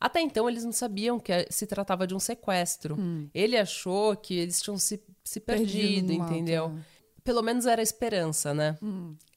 [0.00, 2.96] Até então eles não sabiam que se tratava de um sequestro.
[3.32, 6.68] Ele achou que eles tinham se, se Perdido perdido, mato, entendeu?
[6.70, 6.84] né?
[7.22, 8.76] Pelo menos era esperança, né?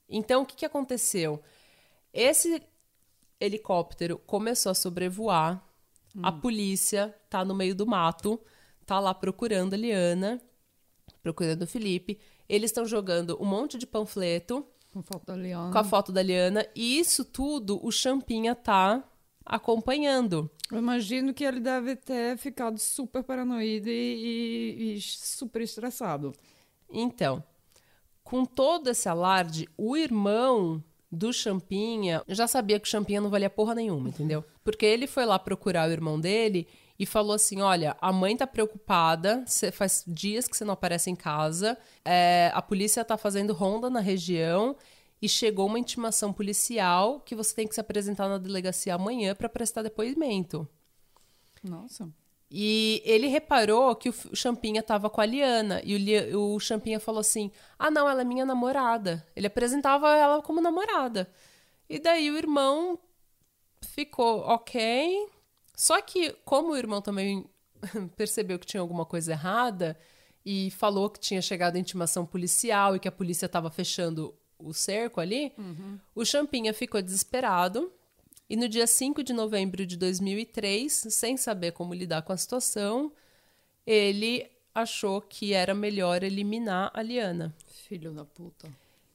[0.10, 1.42] Então o que, que aconteceu?
[2.14, 2.62] Esse
[3.40, 5.64] helicóptero começou a sobrevoar.
[6.22, 8.40] A polícia tá no meio do mato,
[8.86, 10.40] tá lá procurando a Liana,
[11.24, 12.20] procurando o Felipe.
[12.48, 15.72] Eles estão jogando um monte de panfleto Com foto da Liana.
[15.72, 16.68] com a foto da Liana.
[16.76, 19.04] E isso tudo o Champinha tá
[19.46, 20.50] acompanhando.
[20.72, 26.34] Eu imagino que ele deve ter ficado super paranoído e, e- e super estressado.
[26.90, 27.44] Então,
[28.24, 30.84] com todo esse alarde, o irmão
[31.14, 34.44] do Champinha já sabia que o Champinha não valia porra nenhuma, entendeu?
[34.64, 38.48] Porque ele foi lá procurar o irmão dele e falou assim: Olha, a mãe tá
[38.48, 43.90] preocupada, faz dias que você não aparece em casa, é, a polícia tá fazendo ronda
[43.90, 44.76] na região
[45.22, 49.48] e chegou uma intimação policial que você tem que se apresentar na delegacia amanhã para
[49.48, 50.68] prestar depoimento.
[51.64, 52.10] Nossa.
[52.56, 55.82] E ele reparou que o Champinha estava com a Liana.
[55.84, 59.26] E o, o Champinha falou assim: Ah, não, ela é minha namorada.
[59.36, 61.28] Ele apresentava ela como namorada.
[61.90, 63.00] E daí o irmão
[63.82, 65.28] ficou ok.
[65.76, 67.44] Só que, como o irmão também
[68.16, 69.98] percebeu que tinha alguma coisa errada
[70.46, 74.76] e falou que tinha chegado a intimação policial e que a polícia estava fechando o
[74.76, 76.00] cerco ali, uhum.
[76.14, 77.92] o Champinha ficou desesperado
[78.50, 83.12] e no dia 5 de novembro de 2003, sem saber como lidar com a situação,
[83.86, 87.56] ele achou que era melhor eliminar a Liana.
[87.88, 88.70] Filho da puta.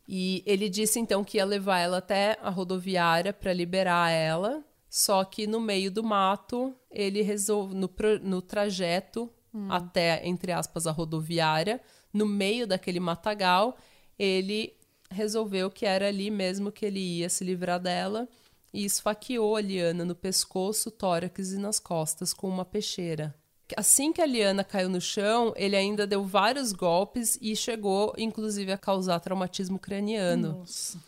[0.06, 4.64] E ele disse então que ia levar ela até a rodoviária para liberar ela.
[4.88, 7.90] Só que no meio do mato, ele resolve no,
[8.22, 9.70] no trajeto hum.
[9.70, 11.78] até, entre aspas, a rodoviária,
[12.10, 13.76] no meio daquele matagal,
[14.18, 14.74] ele
[15.10, 18.26] resolveu que era ali mesmo que ele ia se livrar dela
[18.72, 23.34] e esfaqueou a Liana no pescoço, tórax e nas costas com uma peixeira.
[23.76, 28.72] Assim que a Liana caiu no chão, ele ainda deu vários golpes e chegou, inclusive,
[28.72, 30.60] a causar traumatismo craniano.
[30.60, 30.98] Nossa.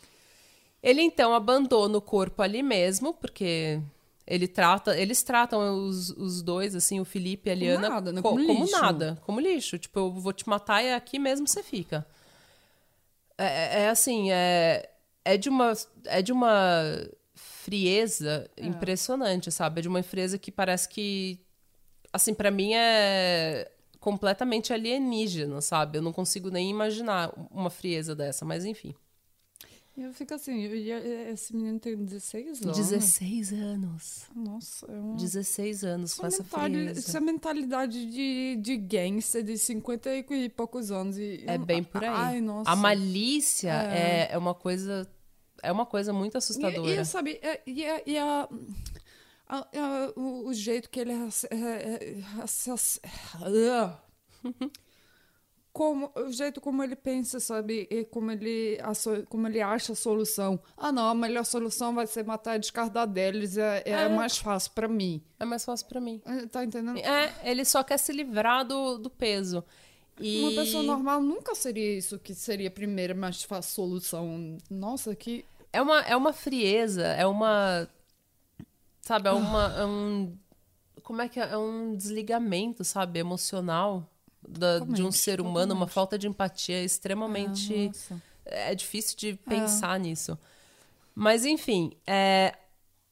[0.81, 3.79] Ele então abandona o corpo ali mesmo, porque
[4.25, 8.11] ele trata, eles tratam os, os dois, assim, o Felipe e a Liana, como nada,
[8.11, 8.21] né?
[8.21, 9.77] como, como, como nada, como lixo.
[9.77, 12.05] Tipo, eu vou te matar e aqui mesmo você fica.
[13.37, 14.89] É, é, é assim, é,
[15.25, 15.73] é de uma
[16.05, 16.83] é de uma
[17.71, 18.65] frieza é.
[18.65, 19.79] impressionante, sabe?
[19.79, 21.39] É de uma frieza que parece que,
[22.11, 25.99] assim, para mim é completamente alienígena, sabe?
[25.99, 28.93] Eu não consigo nem imaginar uma frieza dessa, mas enfim.
[29.95, 30.63] Eu fico assim,
[31.31, 32.77] esse menino tem 16 anos.
[32.77, 34.21] 16 anos.
[34.35, 35.15] Nossa, é um...
[35.15, 36.99] 16 anos com essa frieza.
[36.99, 41.17] Essa mentalidade de, de gangster de 50 e poucos anos.
[41.17, 42.09] E, é bem por aí.
[42.09, 42.69] Ai, nossa.
[42.69, 45.07] A malícia é, é, é uma coisa
[45.63, 46.89] é uma coisa muito assustadora.
[46.89, 48.47] E, e sabe, e, e, e a,
[49.47, 51.13] a, a, o, o, jeito que ele.
[55.73, 57.87] como, o jeito como ele pensa, sabe?
[57.89, 58.91] E como ele, a,
[59.25, 60.59] como ele acha a solução.
[60.75, 63.57] Ah, não, a melhor solução vai ser matar e descardar deles.
[63.57, 64.09] É, é, é.
[64.09, 65.21] mais fácil para mim.
[65.39, 66.21] É mais fácil para mim.
[66.51, 66.97] Tá entendendo?
[66.97, 69.63] É, ele só quer se livrar do, do peso.
[70.19, 70.41] E...
[70.41, 74.57] Uma pessoa normal nunca seria isso que seria a primeira mais fácil solução.
[74.69, 77.87] Nossa, que é uma, é uma frieza, é uma.
[79.01, 79.75] Sabe, é uma.
[79.77, 80.37] É um,
[81.03, 81.51] como é que é?
[81.51, 84.09] É um desligamento, sabe, emocional
[84.47, 85.77] da, de um ser humano, totalmente.
[85.77, 87.91] uma falta de empatia extremamente.
[88.45, 89.99] É, é difícil de pensar é.
[89.99, 90.37] nisso.
[91.15, 92.55] Mas, enfim, é,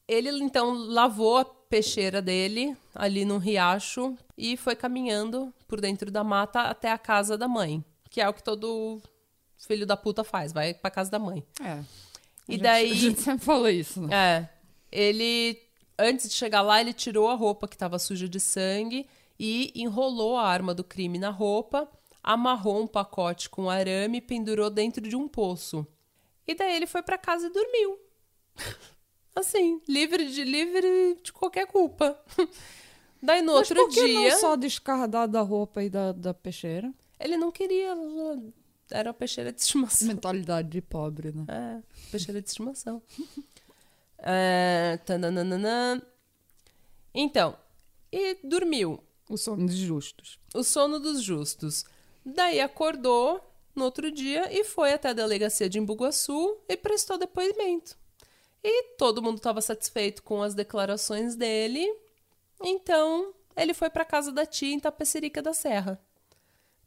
[0.08, 6.24] ele então lavou a peixeira dele ali no riacho e foi caminhando por dentro da
[6.24, 9.02] mata até a casa da mãe, que é o que todo
[9.58, 11.44] filho da puta faz, vai pra casa da mãe.
[11.62, 11.84] É.
[12.50, 12.92] E daí.
[12.92, 14.16] a gente sempre falou isso, né?
[14.16, 14.50] É.
[14.92, 15.60] Ele,
[15.98, 19.08] antes de chegar lá, ele tirou a roupa que estava suja de sangue
[19.40, 21.88] e enrolou a arma do crime na roupa,
[22.24, 25.86] amarrou um pacote com arame e pendurou dentro de um poço.
[26.48, 28.00] E daí ele foi para casa e dormiu.
[29.36, 32.20] assim, livre de livre de qualquer culpa.
[33.22, 34.32] daí no Mas outro por que dia.
[34.32, 36.94] Não só descardar da roupa e da, da peixeira?
[37.20, 37.96] Ele não queria
[38.92, 40.08] era uma peixeira de estimação.
[40.08, 41.46] Mentalidade de pobre, né?
[41.48, 43.02] É, peixeira de estimação.
[44.20, 45.00] é,
[47.14, 47.58] então,
[48.12, 49.04] e dormiu.
[49.30, 50.40] O sono dos justos.
[50.56, 51.86] O sono dos justos.
[52.26, 53.40] Daí acordou
[53.76, 57.96] no outro dia e foi até a delegacia de Embuguaçu e prestou depoimento.
[58.64, 61.88] E todo mundo estava satisfeito com as declarações dele.
[62.62, 66.02] Então, ele foi para casa da tia em Tapecerica da Serra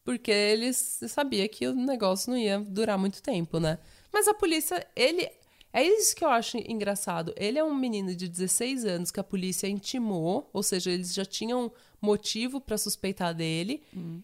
[0.05, 3.78] porque eles sabia que o negócio não ia durar muito tempo, né?
[4.12, 5.28] Mas a polícia, ele
[5.72, 7.32] é isso que eu acho engraçado.
[7.36, 11.24] Ele é um menino de 16 anos que a polícia intimou, ou seja, eles já
[11.24, 13.82] tinham motivo para suspeitar dele.
[13.96, 14.20] Hum.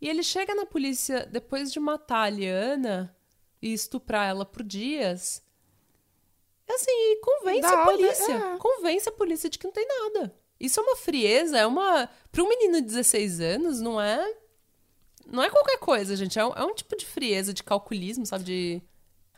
[0.00, 3.16] E ele chega na polícia depois de matar a Liana
[3.62, 5.42] e estuprar ela por dias.
[6.68, 8.32] Assim, e convence Dá, a polícia.
[8.32, 8.58] É.
[8.58, 10.36] Convence a polícia de que não tem nada.
[10.60, 12.08] Isso é uma frieza, é uma.
[12.30, 14.34] Para um menino de 16 anos, não é
[15.26, 16.38] não é qualquer coisa, gente.
[16.38, 18.44] É um, é um tipo de frieza, de calculismo, sabe?
[18.44, 18.82] De.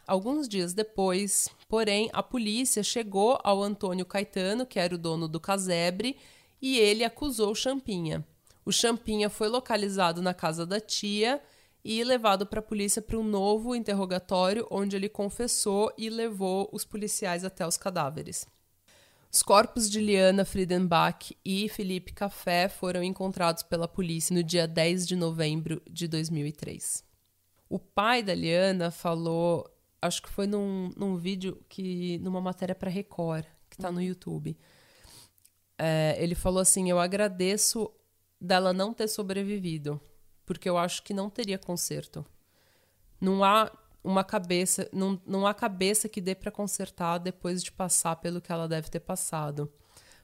[0.07, 5.39] Alguns dias depois, porém, a polícia chegou ao Antônio Caetano, que era o dono do
[5.39, 6.17] casebre,
[6.63, 8.27] e ele acusou o Champinha.
[8.65, 11.43] O Champinha foi localizado na casa da tia
[11.85, 16.85] e levado para a polícia para um novo interrogatório, onde ele confessou e levou os
[16.85, 18.47] policiais até os cadáveres.
[19.31, 25.07] Os corpos de Liana Friedenbach e Felipe Café foram encontrados pela polícia no dia 10
[25.07, 27.05] de novembro de 2003.
[27.69, 29.71] O pai da Liana falou,
[30.01, 34.57] acho que foi num, num vídeo que numa matéria para Record, que está no YouTube.
[35.77, 37.93] É, ele falou assim: Eu agradeço
[38.41, 40.01] dela não ter sobrevivido,
[40.47, 42.25] porque eu acho que não teria conserto.
[43.21, 43.71] Não há
[44.03, 48.53] uma cabeça, não, não há cabeça que dê para consertar depois de passar pelo que
[48.53, 49.71] ela deve ter passado.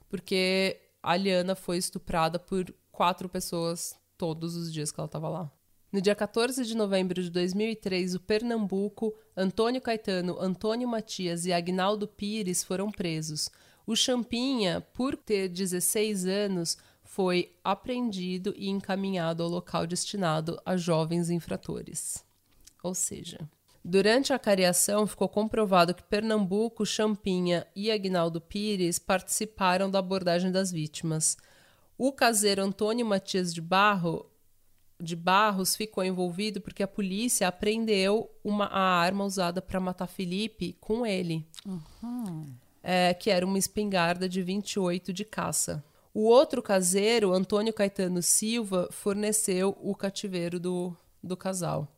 [0.09, 5.51] Porque a Liana foi estuprada por quatro pessoas todos os dias que ela estava lá.
[5.93, 12.09] No dia 14 de novembro de 2003, o Pernambuco, Antônio Caetano, Antônio Matias e Agnaldo
[12.09, 13.49] Pires foram presos.
[13.87, 21.31] O Champinha, por ter 16 anos, foi apreendido e encaminhado ao local destinado a jovens
[21.31, 22.25] infratores.
[22.83, 23.49] Ou seja,
[23.85, 30.73] durante a cariação ficou comprovado que Pernambuco, Champinha e Agnaldo Pires participaram da abordagem das
[30.73, 31.37] vítimas.
[31.99, 34.27] O caseiro Antônio Matias de Barro
[35.01, 40.77] de Barros ficou envolvido porque a polícia apreendeu uma, a arma usada para matar Felipe
[40.81, 42.47] com ele, uhum.
[42.83, 45.85] é, que era uma espingarda de 28 de caça.
[46.13, 51.89] O outro caseiro, Antônio Caetano Silva, forneceu o cativeiro do, do casal.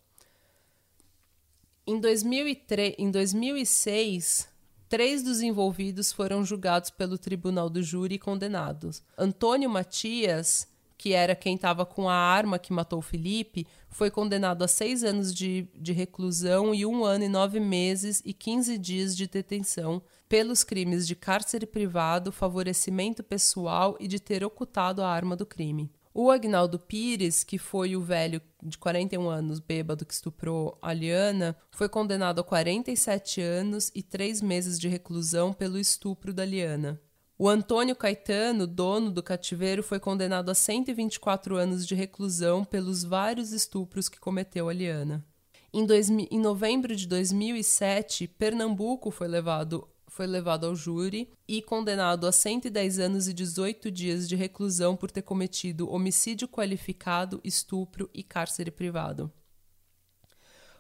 [1.87, 4.49] Em, 2003, em 2006,
[4.89, 9.03] três dos envolvidos foram julgados pelo Tribunal do Júri e condenados.
[9.17, 10.69] Antônio Matias
[10.99, 15.35] que era quem estava com a arma que matou Felipe, foi condenado a seis anos
[15.35, 20.65] de, de reclusão e um ano e nove meses e quinze dias de detenção pelos
[20.65, 25.91] crimes de cárcere privado, favorecimento pessoal e de ter ocultado a arma do crime.
[26.19, 31.55] O Agnaldo Pires, que foi o velho de 41 anos bêbado que estuprou a Liana,
[31.71, 36.99] foi condenado a 47 anos e três meses de reclusão pelo estupro da Liana.
[37.39, 43.53] O Antônio Caetano, dono do cativeiro, foi condenado a 124 anos de reclusão pelos vários
[43.53, 45.23] estupros que cometeu a Liana.
[45.71, 49.87] Em, dois, em novembro de 2007, Pernambuco foi levado,
[50.17, 55.11] foi levado ao júri e condenado a 110 anos e 18 dias de reclusão por
[55.11, 59.31] ter cometido homicídio qualificado, estupro e cárcere privado.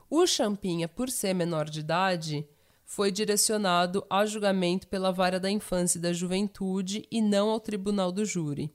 [0.09, 2.49] O Champinha, por ser menor de idade,
[2.83, 8.11] foi direcionado a julgamento pela vara da infância e da juventude e não ao tribunal
[8.11, 8.73] do júri.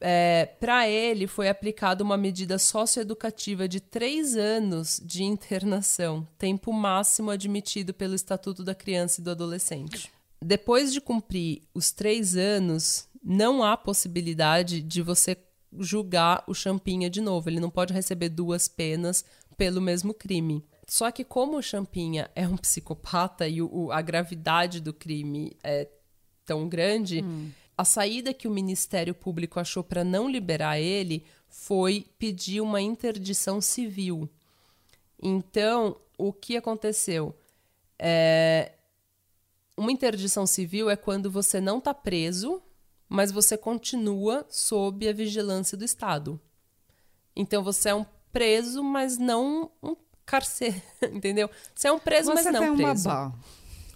[0.00, 7.30] É, Para ele, foi aplicada uma medida socioeducativa de três anos de internação, tempo máximo
[7.30, 10.10] admitido pelo Estatuto da Criança e do Adolescente.
[10.42, 15.36] Depois de cumprir os três anos, não há possibilidade de você
[15.78, 17.48] julgar o Champinha de novo.
[17.48, 19.24] Ele não pode receber duas penas
[19.56, 20.64] pelo mesmo crime.
[20.88, 25.86] Só que como o Champinha é um psicopata e o, a gravidade do crime é
[26.44, 27.50] tão grande, hum.
[27.80, 33.60] A saída que o Ministério Público achou para não liberar ele foi pedir uma interdição
[33.60, 34.28] civil.
[35.22, 37.34] Então, o que aconteceu?
[37.98, 38.72] É...
[39.76, 42.62] Uma interdição civil é quando você não está preso,
[43.08, 46.38] mas você continua sob a vigilância do Estado.
[47.34, 51.48] Então, você é um preso, mas não um carcereiro, entendeu?
[51.74, 53.08] Você é um preso, Você mas não tem preso.
[53.08, 53.38] uma babá.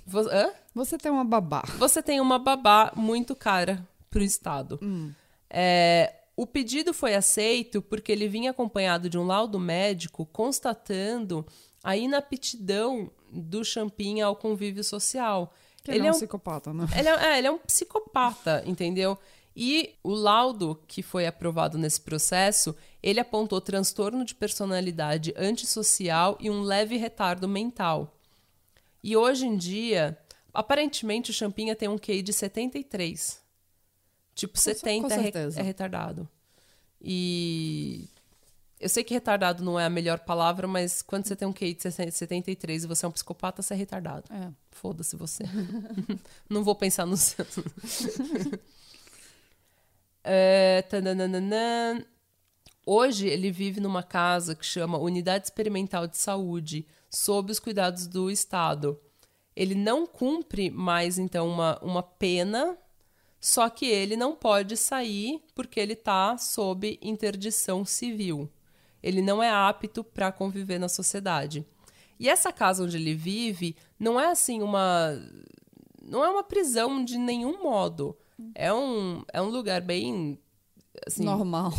[0.07, 0.53] Vo- Hã?
[0.75, 1.62] Você tem uma babá.
[1.79, 4.79] Você tem uma babá muito cara pro Estado.
[5.49, 11.47] É, o pedido foi aceito porque ele vinha acompanhado de um laudo médico constatando
[11.83, 15.55] a inaptidão do Champinha ao convívio social.
[15.83, 16.87] Que ele, é um psicopata, né?
[16.99, 19.18] Ele é, é, ele é um psicopata, entendeu?
[19.55, 26.51] E o laudo que foi aprovado nesse processo, ele apontou transtorno de personalidade antissocial e
[26.51, 28.16] um leve retardo mental.
[29.03, 30.18] E hoje em dia,
[30.55, 33.42] aparentemente o Champinha tem um QI de 73.
[34.34, 35.61] Tipo, 70 é, re- certeza.
[35.61, 36.28] é retardado.
[37.00, 38.09] E
[38.80, 41.74] eu sei que retardado não é a melhor palavra, mas quando você tem um QI
[41.74, 44.24] de 73 e você é um psicopata, você é retardado.
[44.32, 44.50] É.
[44.70, 45.44] Foda-se você.
[46.50, 47.44] Não vou pensar no seu.
[50.22, 52.05] é, tananana.
[52.86, 58.30] Hoje ele vive numa casa que chama Unidade Experimental de Saúde, sob os cuidados do
[58.30, 59.00] Estado.
[59.57, 62.76] Ele não cumpre mais, então, uma, uma pena,
[63.40, 68.50] só que ele não pode sair porque ele está sob interdição civil.
[69.02, 71.64] Ele não é apto para conviver na sociedade.
[72.18, 75.20] E essa casa onde ele vive não é assim uma.
[76.02, 78.16] Não é uma prisão de nenhum modo.
[78.55, 80.38] É um, é um lugar bem.
[81.07, 81.72] Assim, Normal.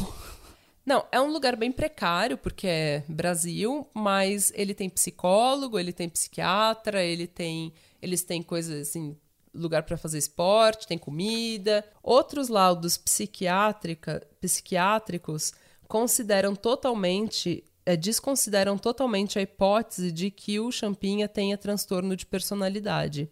[0.85, 6.07] Não, é um lugar bem precário, porque é Brasil, mas ele tem psicólogo, ele tem
[6.07, 7.73] psiquiatra, ele tem.
[7.99, 9.17] Eles têm coisas assim,
[9.51, 11.83] lugar para fazer esporte, tem comida.
[12.03, 15.53] Outros laudos psiquiátrica, psiquiátricos
[15.87, 23.27] consideram totalmente, é, desconsideram totalmente a hipótese de que o Champinha tenha transtorno de personalidade.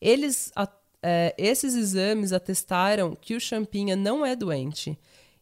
[0.00, 0.52] Eles,
[1.02, 4.96] é, esses exames atestaram que o Champinha não é doente.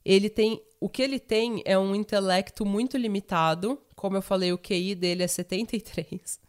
[0.05, 4.59] Ele tem, o que ele tem é um intelecto muito limitado, como eu falei, o
[4.59, 6.41] QI dele é 73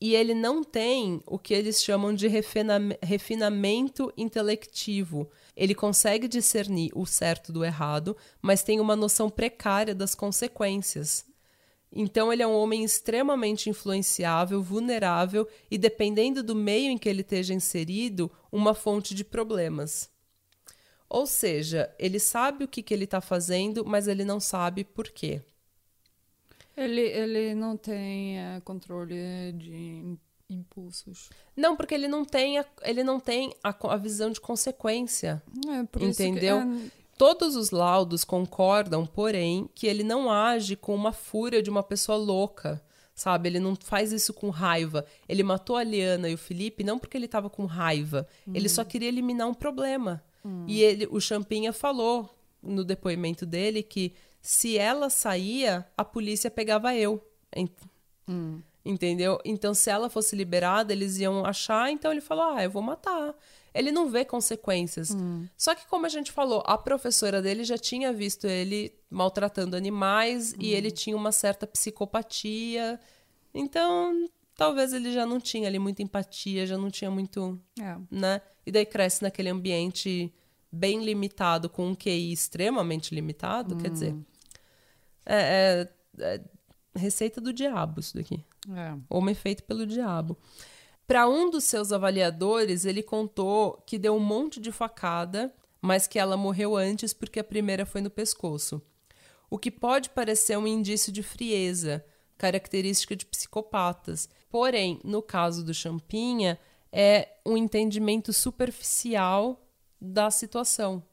[0.00, 5.28] e ele não tem o que eles chamam de refina refinamento intelectivo.
[5.56, 11.24] Ele consegue discernir o certo do errado, mas tem uma noção precária das consequências.
[11.90, 17.22] Então, ele é um homem extremamente influenciável, vulnerável e, dependendo do meio em que ele
[17.22, 20.10] esteja inserido, uma fonte de problemas.
[21.08, 25.08] Ou seja, ele sabe o que, que ele está fazendo, mas ele não sabe por
[25.08, 25.42] quê.
[26.76, 31.30] Ele, ele não tem é, controle de impulsos.
[31.56, 35.42] Não, porque ele não tem a, ele não tem a, a visão de consequência.
[35.68, 36.60] É, por entendeu?
[36.60, 37.06] Que, é...
[37.16, 42.18] Todos os laudos concordam, porém, que ele não age com uma fúria de uma pessoa
[42.18, 42.82] louca.
[43.14, 45.06] Sabe, ele não faz isso com raiva.
[45.26, 48.28] Ele matou a Liana e o Felipe não porque ele estava com raiva.
[48.46, 48.52] Hum.
[48.54, 50.22] Ele só queria eliminar um problema.
[50.46, 50.64] Hum.
[50.68, 52.30] E ele, o Champinha falou
[52.62, 57.20] no depoimento dele que se ela saía, a polícia pegava eu.
[58.28, 58.62] Hum.
[58.84, 59.40] Entendeu?
[59.44, 63.34] Então, se ela fosse liberada, eles iam achar, então ele falou: ah, eu vou matar.
[63.74, 65.10] Ele não vê consequências.
[65.10, 65.48] Hum.
[65.56, 70.52] Só que, como a gente falou, a professora dele já tinha visto ele maltratando animais
[70.52, 70.56] hum.
[70.60, 73.00] e ele tinha uma certa psicopatia.
[73.52, 77.60] Então, talvez ele já não tinha ali muita empatia, já não tinha muito.
[77.80, 77.96] É.
[78.08, 78.40] né?
[78.66, 80.34] E daí cresce naquele ambiente
[80.70, 84.14] bem limitado, com um QI extremamente limitado, quer dizer
[85.24, 85.88] é,
[86.18, 86.40] é, é
[86.98, 88.44] receita do diabo isso daqui.
[88.74, 88.96] É.
[89.08, 90.36] Homem feito pelo diabo.
[91.06, 96.18] Para um dos seus avaliadores, ele contou que deu um monte de facada, mas que
[96.18, 98.82] ela morreu antes porque a primeira foi no pescoço.
[99.48, 102.04] O que pode parecer um indício de frieza,
[102.36, 104.28] característica de psicopatas.
[104.50, 106.58] Porém, no caso do Champinha,
[106.98, 109.62] é um entendimento superficial
[110.00, 111.04] da situação.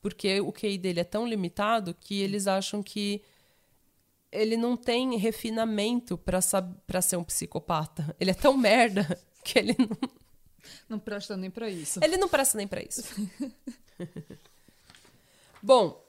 [0.00, 3.20] Porque o QI dele é tão limitado que eles acham que
[4.30, 6.40] ele não tem refinamento para
[7.02, 8.14] ser um psicopata.
[8.20, 10.10] Ele é tão merda que ele não.
[10.88, 11.98] Não presta nem para isso.
[12.04, 13.02] Ele não presta nem para isso.
[15.60, 16.04] Bom,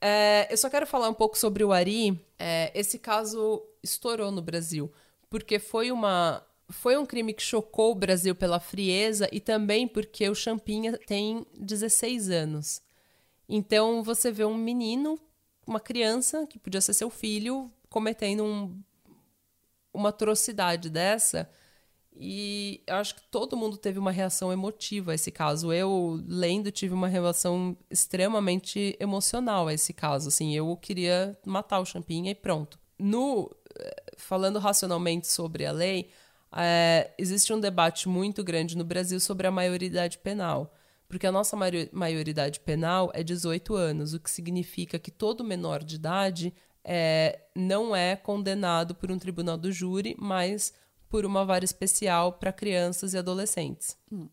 [0.00, 2.24] é, eu só quero falar um pouco sobre o Ari.
[2.38, 4.92] É, esse caso estourou no Brasil,
[5.28, 6.46] porque foi uma.
[6.70, 11.44] Foi um crime que chocou o Brasil pela frieza e também porque o Champinha tem
[11.58, 12.82] 16 anos.
[13.48, 15.18] Então você vê um menino
[15.70, 18.82] uma criança, que podia ser seu filho, cometendo um,
[19.94, 21.48] uma atrocidade dessa.
[22.12, 25.72] E eu acho que todo mundo teve uma reação emotiva a esse caso.
[25.72, 30.28] Eu, lendo, tive uma relação extremamente emocional a esse caso.
[30.28, 32.78] Assim, eu queria matar o Champinha e pronto.
[32.98, 33.48] No,
[33.78, 36.10] eh, falando racionalmente sobre a lei,
[36.56, 40.74] é, existe um debate muito grande no Brasil sobre a maioridade penal.
[41.08, 41.56] Porque a nossa
[41.92, 47.94] maioridade penal é 18 anos, o que significa que todo menor de idade é, não
[47.94, 50.72] é condenado por um tribunal do júri, mas
[51.08, 53.98] por uma vara especial para crianças e adolescentes.
[54.10, 54.28] Hum.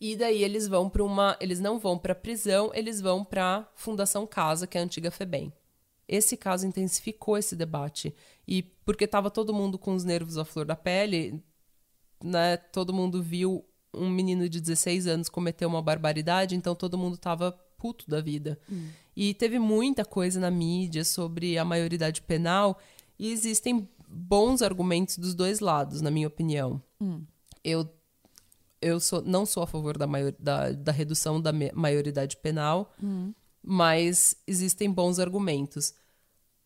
[0.00, 4.26] E daí eles vão para uma, eles não vão para prisão, eles vão para Fundação
[4.26, 5.52] Casa, que é a antiga FEBEM.
[6.08, 8.14] Esse caso intensificou esse debate
[8.46, 11.42] e porque estava todo mundo com os nervos à flor da pele,
[12.24, 12.56] né?
[12.56, 17.52] Todo mundo viu um menino de 16 anos cometeu uma barbaridade, então todo mundo tava
[17.76, 18.58] puto da vida.
[18.70, 18.88] Hum.
[19.16, 22.78] E teve muita coisa na mídia sobre a maioridade penal
[23.18, 26.82] e existem bons argumentos dos dois lados, na minha opinião.
[27.00, 27.24] Hum.
[27.62, 27.88] Eu
[28.80, 33.32] eu sou, não sou a favor da, maior, da, da redução da maioridade penal, hum.
[33.60, 35.94] mas existem bons argumentos.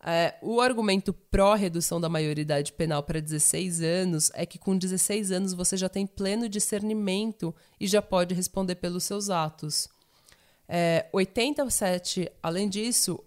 [0.05, 5.53] É, o argumento pró-redução da maioridade penal para 16 anos é que com 16 anos
[5.53, 9.89] você já tem pleno discernimento e já pode responder pelos seus atos.
[10.69, 13.23] É, 87, além disso,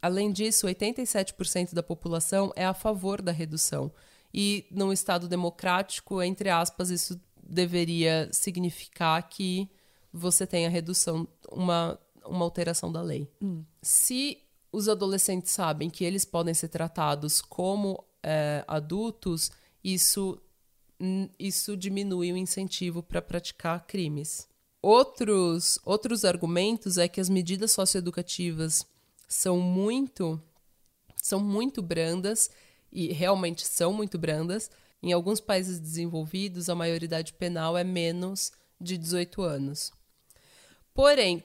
[0.00, 3.90] além disso, 87% da população é a favor da redução.
[4.32, 9.68] E num Estado democrático, entre aspas, isso deveria significar que
[10.12, 13.28] você tem a redução, uma, uma alteração da lei.
[13.42, 13.64] Hum.
[13.80, 14.41] Se
[14.72, 19.52] os adolescentes sabem que eles podem ser tratados como é, adultos,
[19.84, 20.40] isso,
[21.38, 24.48] isso diminui o incentivo para praticar crimes.
[24.80, 28.84] Outros, outros argumentos é que as medidas socioeducativas
[29.28, 30.40] são muito
[31.22, 32.50] são muito brandas
[32.90, 34.68] e realmente são muito brandas.
[35.00, 38.50] Em alguns países desenvolvidos, a maioridade penal é menos
[38.80, 39.92] de 18 anos.
[40.92, 41.44] Porém,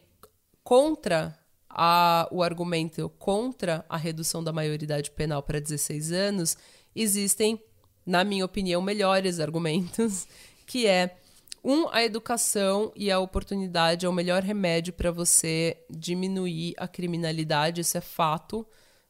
[0.63, 1.37] contra
[1.69, 6.57] a, o argumento contra a redução da maioridade penal para 16 anos,
[6.95, 7.61] existem,
[8.05, 10.27] na minha opinião, melhores argumentos,
[10.65, 11.17] que é
[11.63, 17.81] um, a educação e a oportunidade é o melhor remédio para você diminuir a criminalidade,
[17.81, 18.65] isso é fato.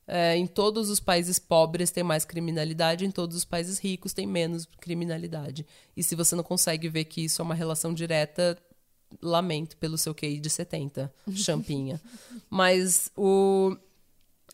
[0.09, 4.25] É, em todos os países pobres tem mais criminalidade, em todos os países ricos tem
[4.25, 5.67] menos criminalidade.
[5.95, 8.57] E se você não consegue ver que isso é uma relação direta,
[9.21, 12.01] lamento pelo seu QI de 70, champinha.
[12.49, 13.75] Mas o,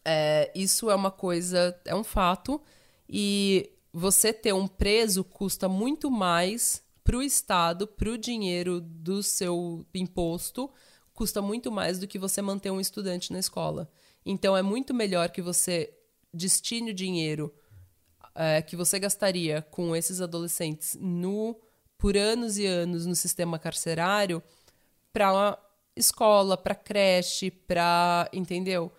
[0.05, 2.61] é, isso é uma coisa, é um fato.
[3.09, 9.21] E você ter um preso custa muito mais para o Estado, para o dinheiro do
[9.21, 10.71] seu imposto,
[11.13, 13.89] custa muito mais do que você manter um estudante na escola.
[14.25, 15.93] Então é muito melhor que você
[16.33, 17.53] destine o dinheiro
[18.35, 21.59] é, que você gastaria com esses adolescentes no
[22.03, 24.43] por anos e anos no sistema carcerário
[25.13, 25.57] para
[25.95, 28.91] escola, para creche, para entendeu?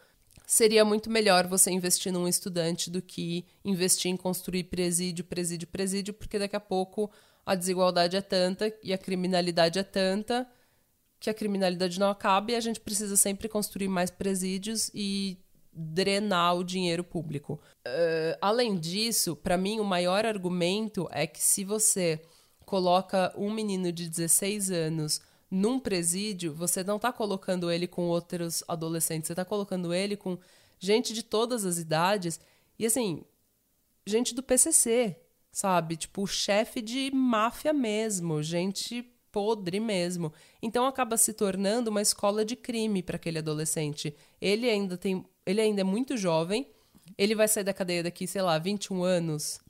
[0.46, 6.14] Seria muito melhor você investir num estudante do que investir em construir presídio, presídio, presídio,
[6.14, 7.10] porque daqui a pouco
[7.44, 10.50] a desigualdade é tanta e a criminalidade é tanta
[11.20, 15.36] que a criminalidade não acaba e a gente precisa sempre construir mais presídios e
[15.70, 17.60] drenar o dinheiro público.
[17.86, 22.22] Uh, além disso, para mim, o maior argumento é que se você
[22.74, 28.64] coloca um menino de 16 anos num presídio, você não está colocando ele com outros
[28.66, 30.36] adolescentes, você está colocando ele com
[30.76, 32.40] gente de todas as idades
[32.76, 33.22] e, assim,
[34.04, 35.16] gente do PCC,
[35.52, 35.96] sabe?
[35.96, 40.32] Tipo, chefe de máfia mesmo, gente podre mesmo.
[40.60, 44.16] Então acaba se tornando uma escola de crime para aquele adolescente.
[44.40, 46.66] Ele ainda tem, ele ainda é muito jovem.
[47.16, 49.60] Ele vai sair da cadeia daqui, sei lá, 21 anos.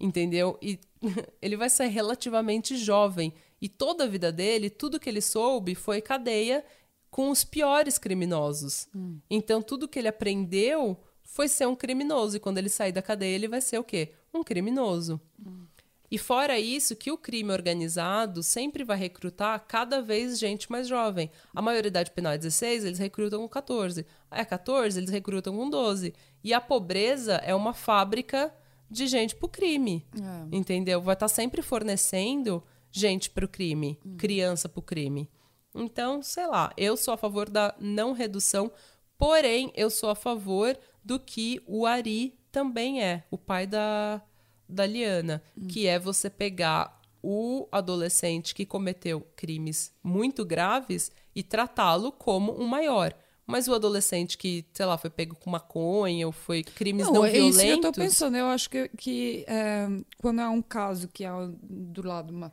[0.00, 0.58] Entendeu?
[0.62, 0.78] E
[1.40, 3.32] ele vai sair relativamente jovem.
[3.60, 6.64] E toda a vida dele, tudo que ele soube foi cadeia
[7.10, 8.88] com os piores criminosos.
[8.94, 9.18] Hum.
[9.28, 12.36] Então tudo que ele aprendeu foi ser um criminoso.
[12.36, 14.12] E quando ele sair da cadeia, ele vai ser o quê?
[14.32, 15.20] Um criminoso.
[15.44, 15.66] Hum.
[16.10, 21.30] E fora isso, que o crime organizado sempre vai recrutar cada vez gente mais jovem.
[21.54, 24.04] A maioridade penal é 16, eles recrutam com 14.
[24.28, 26.12] É 14, eles recrutam com 12.
[26.42, 28.52] E a pobreza é uma fábrica
[28.90, 30.06] de gente pro crime.
[30.14, 30.56] É.
[30.56, 31.00] Entendeu?
[31.00, 34.16] Vai estar tá sempre fornecendo gente pro crime, hum.
[34.16, 35.30] criança pro crime.
[35.74, 38.72] Então, sei lá, eu sou a favor da não redução,
[39.16, 44.20] porém, eu sou a favor do que o Ari também é, o pai da
[44.68, 45.66] da Liana, hum.
[45.66, 52.66] que é você pegar o adolescente que cometeu crimes muito graves e tratá-lo como um
[52.66, 53.14] maior.
[53.50, 57.24] Mas o adolescente que, sei lá, foi pego com maconha ou foi crimes não, não
[57.24, 57.56] é violentos...
[57.58, 58.36] Isso que eu tô pensando.
[58.36, 59.88] Eu acho que, que é,
[60.18, 61.30] quando é um caso que é
[61.62, 62.52] do lado uma,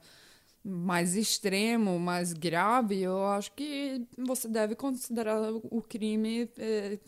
[0.64, 7.00] mais extremo, mais grave, eu acho que você deve considerar o crime, é,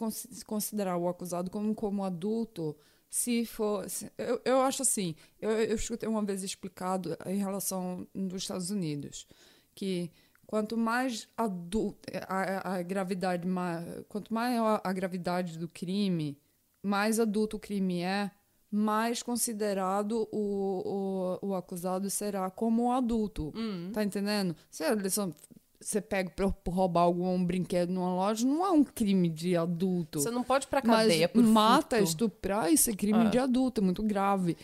[0.46, 2.76] considerar o acusado como, como adulto
[3.10, 3.90] se for.
[3.90, 8.70] Se, eu, eu acho assim, eu, eu escutei uma vez explicado em relação dos Estados
[8.70, 9.28] Unidos,
[9.76, 10.10] que
[10.50, 16.40] quanto mais adulto a, a gravidade mais, quanto maior a gravidade do crime,
[16.82, 18.32] mais adulto o crime é,
[18.72, 23.54] mais considerado o, o, o acusado será como adulto.
[23.56, 23.92] Uhum.
[23.94, 24.56] Tá entendendo?
[24.72, 25.32] Se eles são
[25.80, 30.20] você pega pra roubar algum brinquedo numa loja, não é um crime de adulto.
[30.20, 32.10] Você não pode ir pra cadeia Mas por mata, furto.
[32.10, 33.30] estuprar, isso é crime ah.
[33.30, 34.58] de adulto, é muito grave.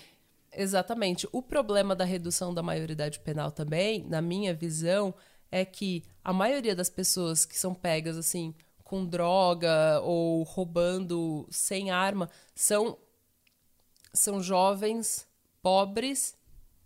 [0.52, 1.28] Exatamente.
[1.32, 5.14] O problema da redução da maioridade penal também, na minha visão,
[5.56, 8.53] é que a maioria das pessoas que são pegas assim
[8.84, 12.98] com droga ou roubando sem arma são
[14.14, 15.26] são jovens
[15.61, 16.38] pobres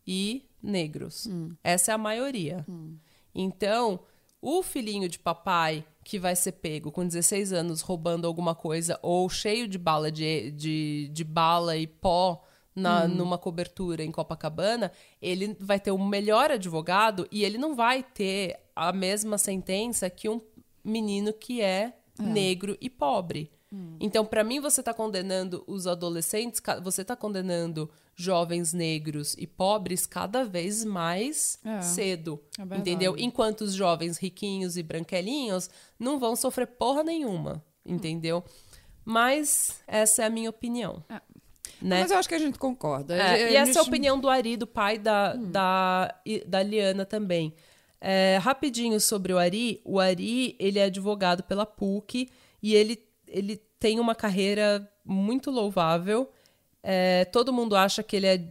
[0.05, 1.25] e negros.
[1.25, 1.55] Hum.
[1.63, 2.63] Essa é a maioria.
[2.69, 2.97] Hum.
[3.33, 4.01] Então,
[4.39, 9.27] o filhinho de papai que vai ser pego com 16 anos roubando alguma coisa ou
[9.29, 12.43] cheio de bala de, de, de bala e pó
[12.79, 13.07] na, hum.
[13.09, 14.91] numa cobertura em Copacabana,
[15.21, 20.29] ele vai ter o melhor advogado e ele não vai ter a mesma sentença que
[20.29, 20.41] um
[20.83, 22.23] menino que é, é.
[22.23, 23.51] negro e pobre.
[23.71, 23.97] Hum.
[23.99, 30.05] Então, para mim, você está condenando os adolescentes, você está condenando jovens negros e pobres
[30.05, 31.81] cada vez mais é.
[31.81, 32.41] cedo.
[32.57, 33.15] É entendeu?
[33.17, 37.63] Enquanto os jovens riquinhos e branquelinhos não vão sofrer porra nenhuma.
[37.85, 38.43] Entendeu?
[39.05, 41.03] Mas essa é a minha opinião.
[41.09, 41.21] É.
[41.81, 42.01] Né?
[42.01, 43.15] Mas eu acho que a gente concorda.
[43.15, 45.51] É, e essa é a opinião do Ari, do pai da, hum.
[45.51, 46.15] da,
[46.45, 47.53] da Liana também.
[48.01, 49.81] É, rapidinho sobre o Ari.
[49.85, 52.29] O Ari, ele é advogado pela PUC
[52.61, 56.29] e ele ele tem uma carreira muito louvável.
[56.81, 58.49] É, todo mundo acha que ele é,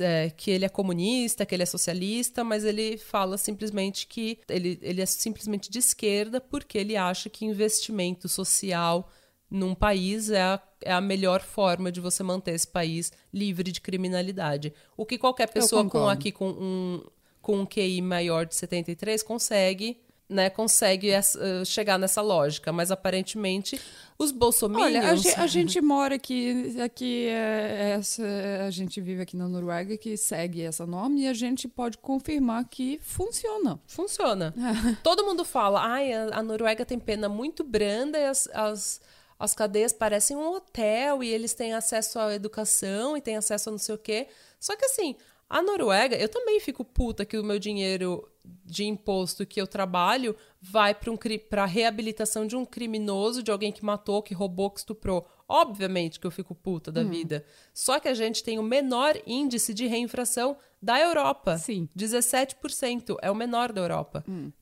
[0.00, 4.78] é, que ele é comunista, que ele é socialista, mas ele fala simplesmente que ele,
[4.82, 9.10] ele é simplesmente de esquerda porque ele acha que investimento social
[9.50, 13.80] num país é a, é a melhor forma de você manter esse país livre de
[13.80, 14.72] criminalidade.
[14.96, 17.02] O que qualquer pessoa com aqui com um,
[17.42, 20.00] com um QI maior de 73 consegue
[20.30, 23.78] né, consegue uh, chegar nessa lógica, mas aparentemente
[24.16, 24.86] os bolsominions...
[24.86, 28.22] Olha, a gente, a gente mora aqui, aqui é, essa,
[28.64, 32.64] a gente vive aqui na Noruega que segue essa norma e a gente pode confirmar
[32.68, 33.80] que funciona.
[33.88, 34.54] Funciona.
[35.02, 39.00] Todo mundo fala, ai, a, a, Noruega tem pena muito branda e as, as,
[39.40, 43.72] as cadeias parecem um hotel e eles têm acesso à educação e têm acesso a
[43.72, 44.28] não sei o quê.
[44.60, 45.16] Só que assim,
[45.48, 48.28] a Noruega, eu também fico puta que o meu dinheiro
[48.64, 51.18] de imposto que eu trabalho vai para um,
[51.56, 55.26] a reabilitação de um criminoso, de alguém que matou, que roubou, que estuprou.
[55.48, 57.08] Obviamente que eu fico puta da hum.
[57.08, 57.44] vida.
[57.72, 61.56] Só que a gente tem o menor índice de reinfração da Europa.
[61.56, 61.88] Sim.
[61.96, 63.16] 17%.
[63.22, 64.22] É o menor da Europa.
[64.28, 64.52] Hum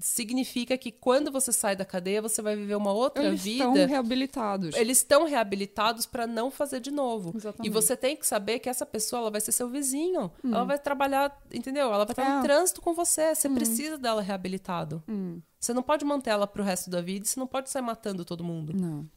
[0.00, 3.64] significa que quando você sai da cadeia, você vai viver uma outra Eles vida.
[3.64, 4.76] Eles estão reabilitados.
[4.76, 7.32] Eles estão reabilitados para não fazer de novo.
[7.34, 7.66] Exatamente.
[7.66, 10.30] E você tem que saber que essa pessoa ela vai ser seu vizinho.
[10.44, 10.54] Hum.
[10.54, 11.92] Ela vai trabalhar, entendeu?
[11.92, 12.36] Ela vai estar é.
[12.36, 13.34] no trânsito com você.
[13.34, 13.54] Você hum.
[13.54, 15.02] precisa dela reabilitado.
[15.08, 15.40] Hum.
[15.58, 17.24] Você não pode manter ela pro resto da vida.
[17.24, 18.72] Você não pode sair matando todo mundo.
[18.74, 19.08] Não.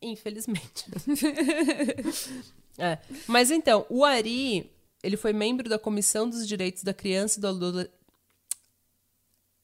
[0.00, 0.86] Infelizmente.
[2.76, 2.98] é.
[3.26, 4.70] Mas então, o Ari,
[5.02, 8.01] ele foi membro da Comissão dos Direitos da Criança e do Adolescente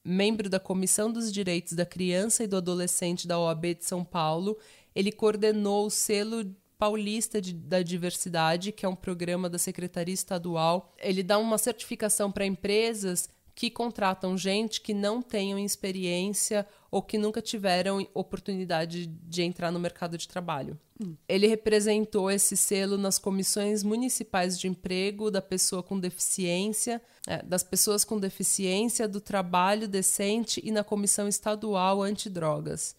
[0.09, 4.57] membro da Comissão dos Direitos da Criança e do Adolescente da OAB de São Paulo.
[4.95, 6.43] Ele coordenou o selo
[6.77, 10.93] Paulista de, da Diversidade, que é um programa da Secretaria Estadual.
[10.97, 13.29] Ele dá uma certificação para empresas
[13.59, 19.77] que contratam gente que não tenham experiência ou que nunca tiveram oportunidade de entrar no
[19.77, 20.79] mercado de trabalho.
[20.97, 21.13] Hum.
[21.27, 27.61] Ele representou esse selo nas comissões municipais de emprego da pessoa com deficiência, é, das
[27.61, 32.95] pessoas com deficiência, do trabalho decente e na comissão estadual antidrogas.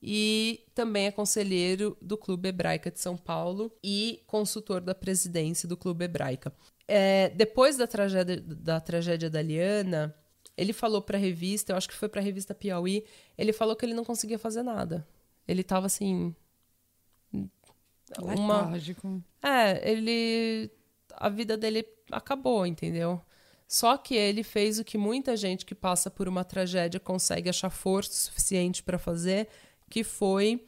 [0.00, 5.76] E também é conselheiro do Clube Hebraica de São Paulo e consultor da presidência do
[5.76, 6.52] Clube Hebraica.
[6.88, 10.14] É, depois da tragédia, da tragédia da Liana,
[10.56, 13.04] ele falou para a revista, eu acho que foi para a revista Piauí,
[13.36, 15.06] ele falou que ele não conseguia fazer nada.
[15.46, 16.34] Ele estava assim.
[18.18, 18.62] Uma...
[18.62, 19.22] Letárgico.
[19.42, 20.70] É, ele.
[21.12, 23.20] A vida dele acabou, entendeu?
[23.68, 27.68] Só que ele fez o que muita gente que passa por uma tragédia consegue achar
[27.68, 29.48] força suficiente para fazer,
[29.90, 30.66] que foi.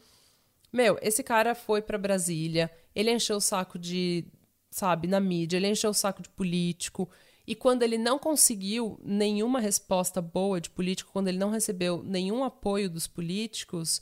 [0.73, 4.25] Meu, esse cara foi para Brasília, ele encheu o saco de
[4.71, 7.09] sabe, na mídia, ele encheu o saco de político.
[7.47, 12.45] E quando ele não conseguiu nenhuma resposta boa de político, quando ele não recebeu nenhum
[12.45, 14.01] apoio dos políticos,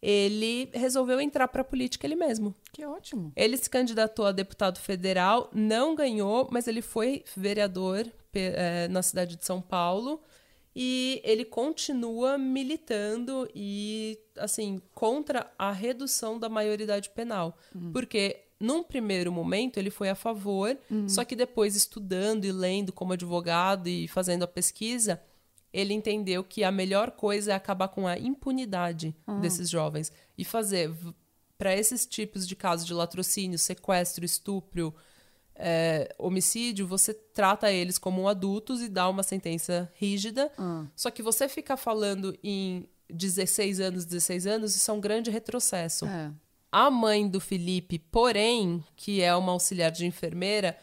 [0.00, 2.54] ele resolveu entrar para a política ele mesmo.
[2.72, 3.32] Que ótimo.
[3.34, 9.36] Ele se candidatou a deputado federal, não ganhou, mas ele foi vereador é, na cidade
[9.36, 10.20] de São Paulo
[10.76, 17.92] e ele continua militando e assim contra a redução da maioridade penal, uhum.
[17.92, 21.08] porque num primeiro momento, ele foi a favor, uhum.
[21.08, 25.20] só que depois, estudando e lendo como advogado e fazendo a pesquisa,
[25.72, 29.40] ele entendeu que a melhor coisa é acabar com a impunidade uhum.
[29.40, 30.92] desses jovens e fazer
[31.58, 34.94] para esses tipos de casos de latrocínio, sequestro, estupro,
[35.56, 40.50] é, homicídio, você trata eles como adultos e dá uma sentença rígida.
[40.58, 40.88] Uhum.
[40.96, 46.06] Só que você ficar falando em 16 anos, 16 anos, isso é um grande retrocesso.
[46.06, 46.32] É.
[46.76, 50.76] A mãe do Felipe, porém, que é uma auxiliar de enfermeira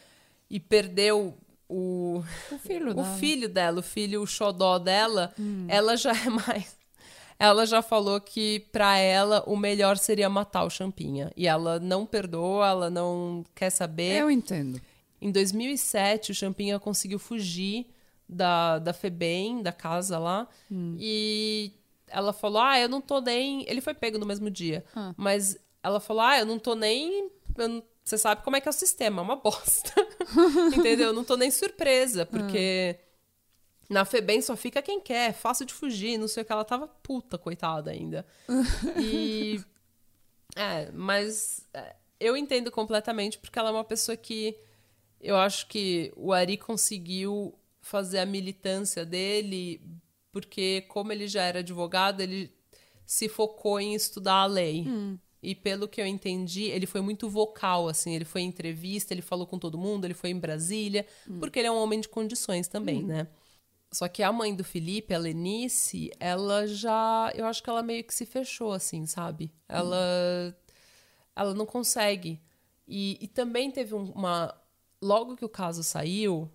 [0.50, 1.38] e perdeu
[1.68, 3.18] o, o filho, o dela.
[3.18, 5.66] filho dela, o filho o xodó dela, hum.
[5.68, 6.80] ela já é mais
[7.38, 11.32] ela já falou que para ela o melhor seria matar o Champinha.
[11.36, 14.22] E ela não perdoa, ela não quer saber.
[14.22, 14.80] Eu entendo.
[15.20, 17.88] Em 2007, o Champinha conseguiu fugir
[18.30, 20.96] da, da FEBEM, da casa lá, hum.
[21.00, 21.72] e
[22.08, 23.66] ela falou: Ah, eu não tô nem.
[23.68, 25.12] Ele foi pego no mesmo dia, ah.
[25.18, 27.30] mas ela falou: Ah, eu não tô nem.
[27.58, 27.84] Não...
[28.04, 29.94] Você sabe como é que é o sistema, é uma bosta.
[30.76, 31.08] Entendeu?
[31.08, 32.98] Eu não tô nem surpresa, porque
[33.90, 33.94] uhum.
[33.94, 36.52] na FEBEM só fica quem quer, é fácil de fugir, não sei o que.
[36.52, 38.26] Ela tava puta, coitada ainda.
[39.00, 39.62] e.
[40.56, 44.58] É, mas é, eu entendo completamente, porque ela é uma pessoa que.
[45.20, 49.80] Eu acho que o Ari conseguiu fazer a militância dele,
[50.32, 52.52] porque, como ele já era advogado, ele
[53.06, 54.88] se focou em estudar a lei.
[54.88, 55.20] Hum.
[55.42, 58.14] E pelo que eu entendi, ele foi muito vocal, assim.
[58.14, 61.40] Ele foi em entrevista, ele falou com todo mundo, ele foi em Brasília, hum.
[61.40, 63.08] porque ele é um homem de condições também, hum.
[63.08, 63.28] né?
[63.92, 67.32] Só que a mãe do Felipe, a Lenice, ela já.
[67.36, 69.54] Eu acho que ela meio que se fechou, assim, sabe?
[69.68, 70.56] Ela.
[71.36, 72.42] Ela não consegue.
[72.88, 74.56] E, e também teve um- uma.
[75.02, 76.50] Logo que o caso saiu,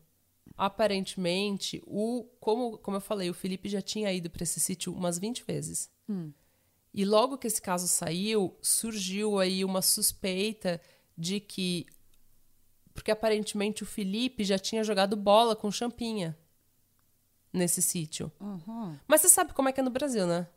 [0.57, 2.25] aparentemente, o.
[2.41, 5.91] Como, como eu falei, o Felipe já tinha ido para esse sítio umas 20 vezes.
[6.97, 10.81] E logo que esse caso saiu, surgiu aí uma suspeita
[11.17, 11.85] de que.
[12.95, 16.35] Porque aparentemente o Felipe já tinha jogado bola com champinha
[17.53, 18.33] nesse sítio.
[18.41, 18.99] Aham.
[19.07, 20.49] Mas você sabe como é que é no Brasil, né?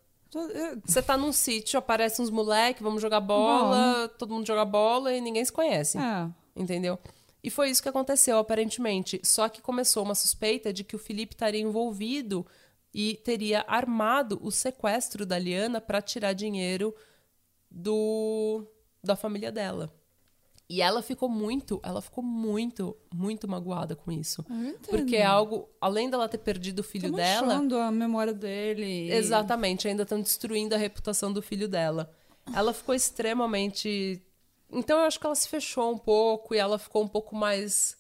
[0.86, 5.20] Você tá num sítio, aparecem uns moleques, vamos jogar bola, todo mundo joga bola e
[5.20, 5.98] ninguém se conhece.
[5.98, 6.30] É.
[6.56, 6.98] Entendeu?
[7.44, 9.20] E foi isso que aconteceu, aparentemente.
[9.26, 12.46] Só que começou uma suspeita de que o Felipe estaria envolvido
[12.94, 16.96] e teria armado o sequestro da Liana para tirar dinheiro
[17.70, 18.66] do
[19.04, 19.94] da família dela.
[20.70, 24.46] E ela ficou muito, ela ficou muito, muito magoada com isso.
[24.48, 24.88] Entendo.
[24.88, 29.12] Porque é algo, além dela ter perdido o filho Tá dela, manchando a memória dele.
[29.12, 32.14] Exatamente, ainda estão destruindo a reputação do filho dela.
[32.54, 34.22] Ela ficou extremamente.
[34.72, 37.98] Então eu acho que ela se fechou um pouco e ela ficou um pouco mais,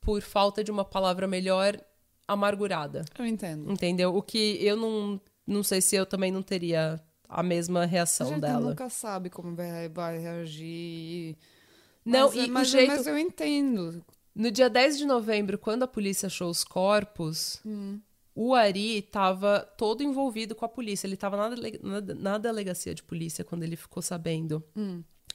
[0.00, 1.78] por falta de uma palavra melhor,
[2.26, 3.04] amargurada.
[3.18, 3.70] Eu entendo.
[3.70, 4.14] Entendeu?
[4.14, 5.20] O que eu não.
[5.46, 8.70] Não sei se eu também não teria a mesma A reação gente dela.
[8.70, 11.36] nunca sabe como vai, vai reagir.
[12.04, 12.88] Não, mas, e mas, o jeito.
[12.88, 14.04] mas eu entendo.
[14.34, 17.60] No dia 10 de novembro, quando a polícia achou os corpos,
[18.34, 21.06] o Ari estava todo envolvido com a polícia.
[21.06, 21.50] Ele estava na,
[22.14, 24.64] na, delegacia de polícia quando ele ficou sabendo.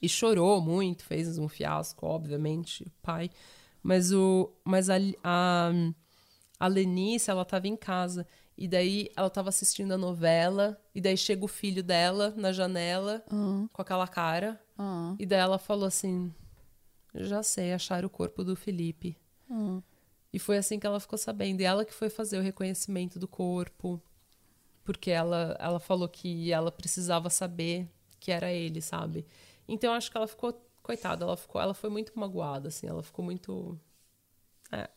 [0.01, 3.29] E chorou muito, fez um fiasco, obviamente, o pai.
[3.81, 5.71] Mas, o, mas a, a,
[6.59, 8.25] a Lenice, ela estava em casa.
[8.57, 10.81] E daí ela estava assistindo a novela.
[10.95, 13.23] E daí chega o filho dela na janela
[13.71, 14.59] com aquela cara.
[14.77, 16.33] Ah, E daí ela falou assim:
[17.13, 19.17] Já sei, acharam o corpo do Felipe.
[19.49, 19.81] ah.
[20.33, 21.61] E foi assim que ela ficou sabendo.
[21.61, 24.01] E ela que foi fazer o reconhecimento do corpo.
[24.83, 27.87] Porque ela, ela falou que ela precisava saber
[28.19, 29.25] que era ele, sabe?
[29.67, 30.61] Então eu acho que ela ficou.
[30.83, 32.87] Coitada, ela, ficou, ela foi muito magoada, assim.
[32.87, 33.77] Ela ficou muito.
[34.71, 34.89] É.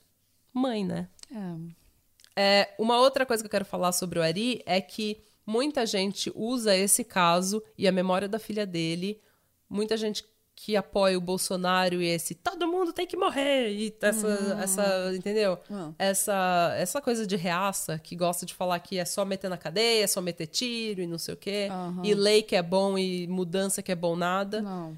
[0.52, 1.08] Mãe, né?
[1.34, 1.80] É.
[2.36, 6.32] É, uma outra coisa que eu quero falar sobre o Ari é que muita gente
[6.34, 9.20] usa esse caso e a memória da filha dele,
[9.68, 10.24] muita gente
[10.54, 14.28] que apoia o Bolsonaro e esse todo mundo tem que morrer e essa,
[14.62, 15.58] essa entendeu?
[15.98, 20.04] Essa, essa coisa de reaça que gosta de falar que é só meter na cadeia,
[20.04, 22.02] é só meter tiro e não sei o quê, Aham.
[22.04, 24.60] e lei que é bom e mudança que é bom nada.
[24.60, 24.94] Não.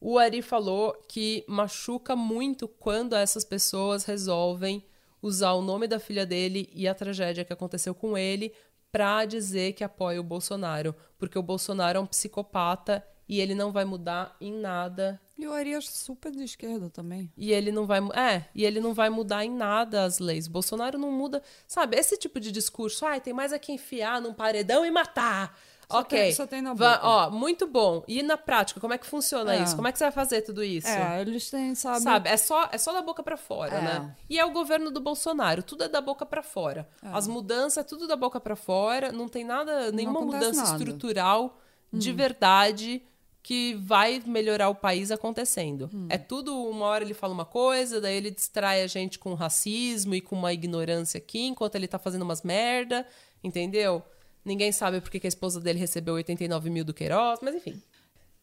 [0.00, 4.82] O Ari falou que machuca muito quando essas pessoas resolvem
[5.20, 8.52] usar o nome da filha dele e a tragédia que aconteceu com ele
[8.90, 13.70] pra dizer que apoia o Bolsonaro, porque o Bolsonaro é um psicopata e ele não
[13.70, 17.30] vai mudar em nada E o Ari é super de esquerda também.
[17.36, 20.46] e ele não vai é e ele não vai mudar em nada as leis.
[20.46, 21.96] O Bolsonaro não muda, sabe?
[21.96, 25.56] Esse tipo de discurso, ai, tem mais a que enfiar num paredão e matar.
[25.90, 26.18] Só ok.
[26.18, 27.00] tem- só tem na boca.
[27.02, 28.02] ó, muito bom.
[28.06, 29.62] E na prática, como é que funciona É.
[29.62, 29.74] isso?
[29.76, 30.86] Como é que você vai fazer tudo isso?
[30.88, 32.00] É, eles têm, sabe?
[32.02, 33.80] Sabe, é só, é só da boca pra fora, É.
[33.82, 34.16] né?
[34.28, 36.88] E é o governo do Bolsonaro, tudo é da boca pra fora.
[37.02, 40.70] As mudanças é tudo da boca pra fora, não tem nada, nenhuma mudança nada.
[40.70, 40.76] Hum.
[40.78, 41.58] estrutural
[41.92, 43.02] de verdade
[43.42, 45.88] que vai melhorar o país acontecendo.
[45.94, 46.06] Hum.
[46.10, 50.14] É tudo, uma hora ele fala uma coisa, daí ele distrai a gente com racismo
[50.14, 53.06] e com uma ignorância aqui, enquanto ele tá fazendo umas merda,
[53.42, 54.02] entendeu?
[54.44, 57.80] Ninguém sabe por que a esposa dele recebeu 89 mil do Queiroz, mas enfim.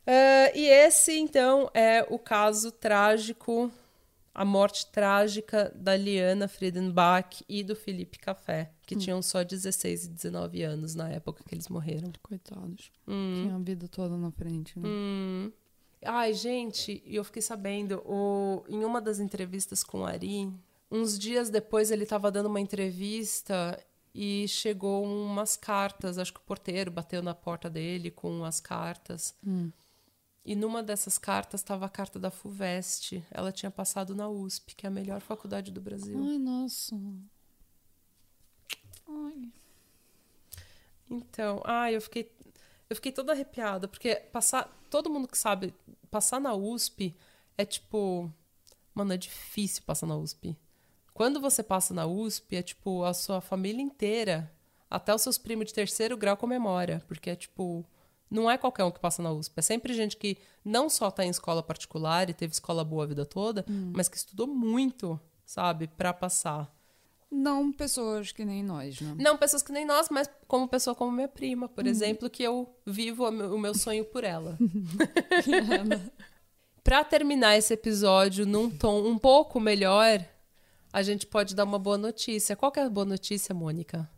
[0.07, 3.69] Ah, e esse, então, é o caso trágico,
[4.33, 10.09] a morte trágica da Liana Friedenbach e do Felipe Café, que tinham só 16 e
[10.09, 12.11] 19 anos na época que eles morreram.
[12.21, 12.89] Coitados.
[13.05, 14.87] Tinha a vida toda na frente, né?
[14.87, 15.51] Hum.
[16.05, 20.49] Ai, gente, e eu fiquei sabendo, o, em uma das entrevistas com o Ari,
[20.89, 23.77] uns dias depois ele estava dando uma entrevista
[24.19, 29.35] e chegou umas cartas, acho que o porteiro bateu na porta dele com as cartas.
[30.43, 33.23] E numa dessas cartas estava a carta da FUVEST.
[33.29, 36.17] Ela tinha passado na USP, que é a melhor faculdade do Brasil.
[36.19, 36.99] Ai, nossa.
[39.07, 39.51] Ai.
[41.11, 42.35] Então, ai, eu fiquei,
[42.89, 45.75] eu fiquei toda arrepiada, porque passar, todo mundo que sabe,
[46.09, 47.15] passar na USP
[47.55, 48.33] é tipo,
[48.95, 50.57] mano, é difícil passar na USP.
[51.17, 54.53] Quando você passa na USP, é tipo, a sua família inteira,
[54.87, 57.83] até os seus primos de terceiro grau comemora, porque é tipo,
[58.29, 61.25] não é qualquer um que passa na USP, é sempre gente que não só tá
[61.25, 65.87] em escola particular e teve escola boa a vida toda, mas que estudou muito, sabe,
[65.87, 66.71] pra passar.
[67.31, 69.15] Não pessoas que nem nós, né?
[69.17, 72.69] Não pessoas que nem nós, mas como pessoa como minha prima, por exemplo, que eu
[72.85, 74.55] vivo o meu- sonho por ela.
[76.83, 80.23] Pra terminar esse episódio num tom um pouco melhor,
[80.91, 82.55] a gente pode dar uma boa notícia.
[82.55, 84.09] Qual que é a boa notícia, Mônica?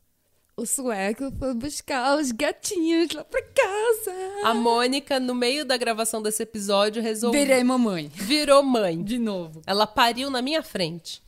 [0.55, 4.13] O sueco foi buscar os gatinhos lá pra casa.
[4.43, 7.41] A Mônica, no meio da gravação desse episódio, resolveu.
[7.41, 8.09] Virei mamãe.
[8.13, 9.01] Virou mãe.
[9.01, 9.61] De novo.
[9.65, 11.23] Ela pariu na minha frente.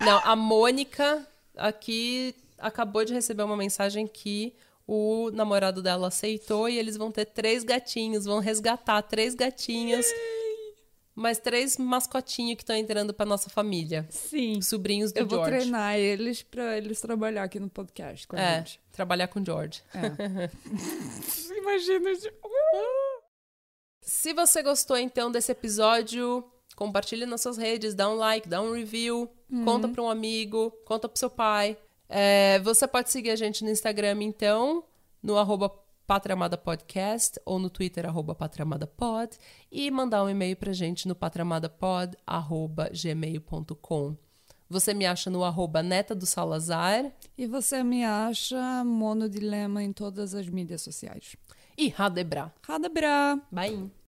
[0.00, 1.24] Não, a Mônica
[1.56, 4.52] aqui acabou de receber uma mensagem que
[4.84, 10.06] o namorado dela aceitou e eles vão ter três gatinhos, vão resgatar três gatinhos.
[11.14, 14.06] Mais três mascotinhos que estão entrando pra nossa família.
[14.10, 14.62] Sim.
[14.62, 15.58] Sobrinhos do Eu vou George.
[15.58, 18.80] treinar eles pra eles trabalhar aqui no podcast com a É, gente.
[18.90, 19.82] trabalhar com o George.
[19.94, 20.48] É.
[21.58, 22.10] Imagina.
[24.00, 26.44] Se você gostou então desse episódio,
[26.74, 29.28] compartilhe nas suas redes, dá um like, dá um review,
[29.64, 31.76] conta para um amigo, conta pro seu pai.
[32.08, 34.84] É, você pode seguir a gente no Instagram então,
[35.22, 35.68] no arroba
[36.06, 39.36] Patriamada Podcast ou no Twitter arroba patriamadapod
[39.70, 44.16] e mandar um e-mail pra gente no patriamadapod arroba gmail.com.
[44.68, 50.34] Você me acha no arroba neta do Salazar E você me acha monodilema em todas
[50.34, 51.36] as mídias sociais.
[51.76, 52.52] e Radebra.
[52.62, 53.38] Radabra!
[53.50, 54.01] Bye!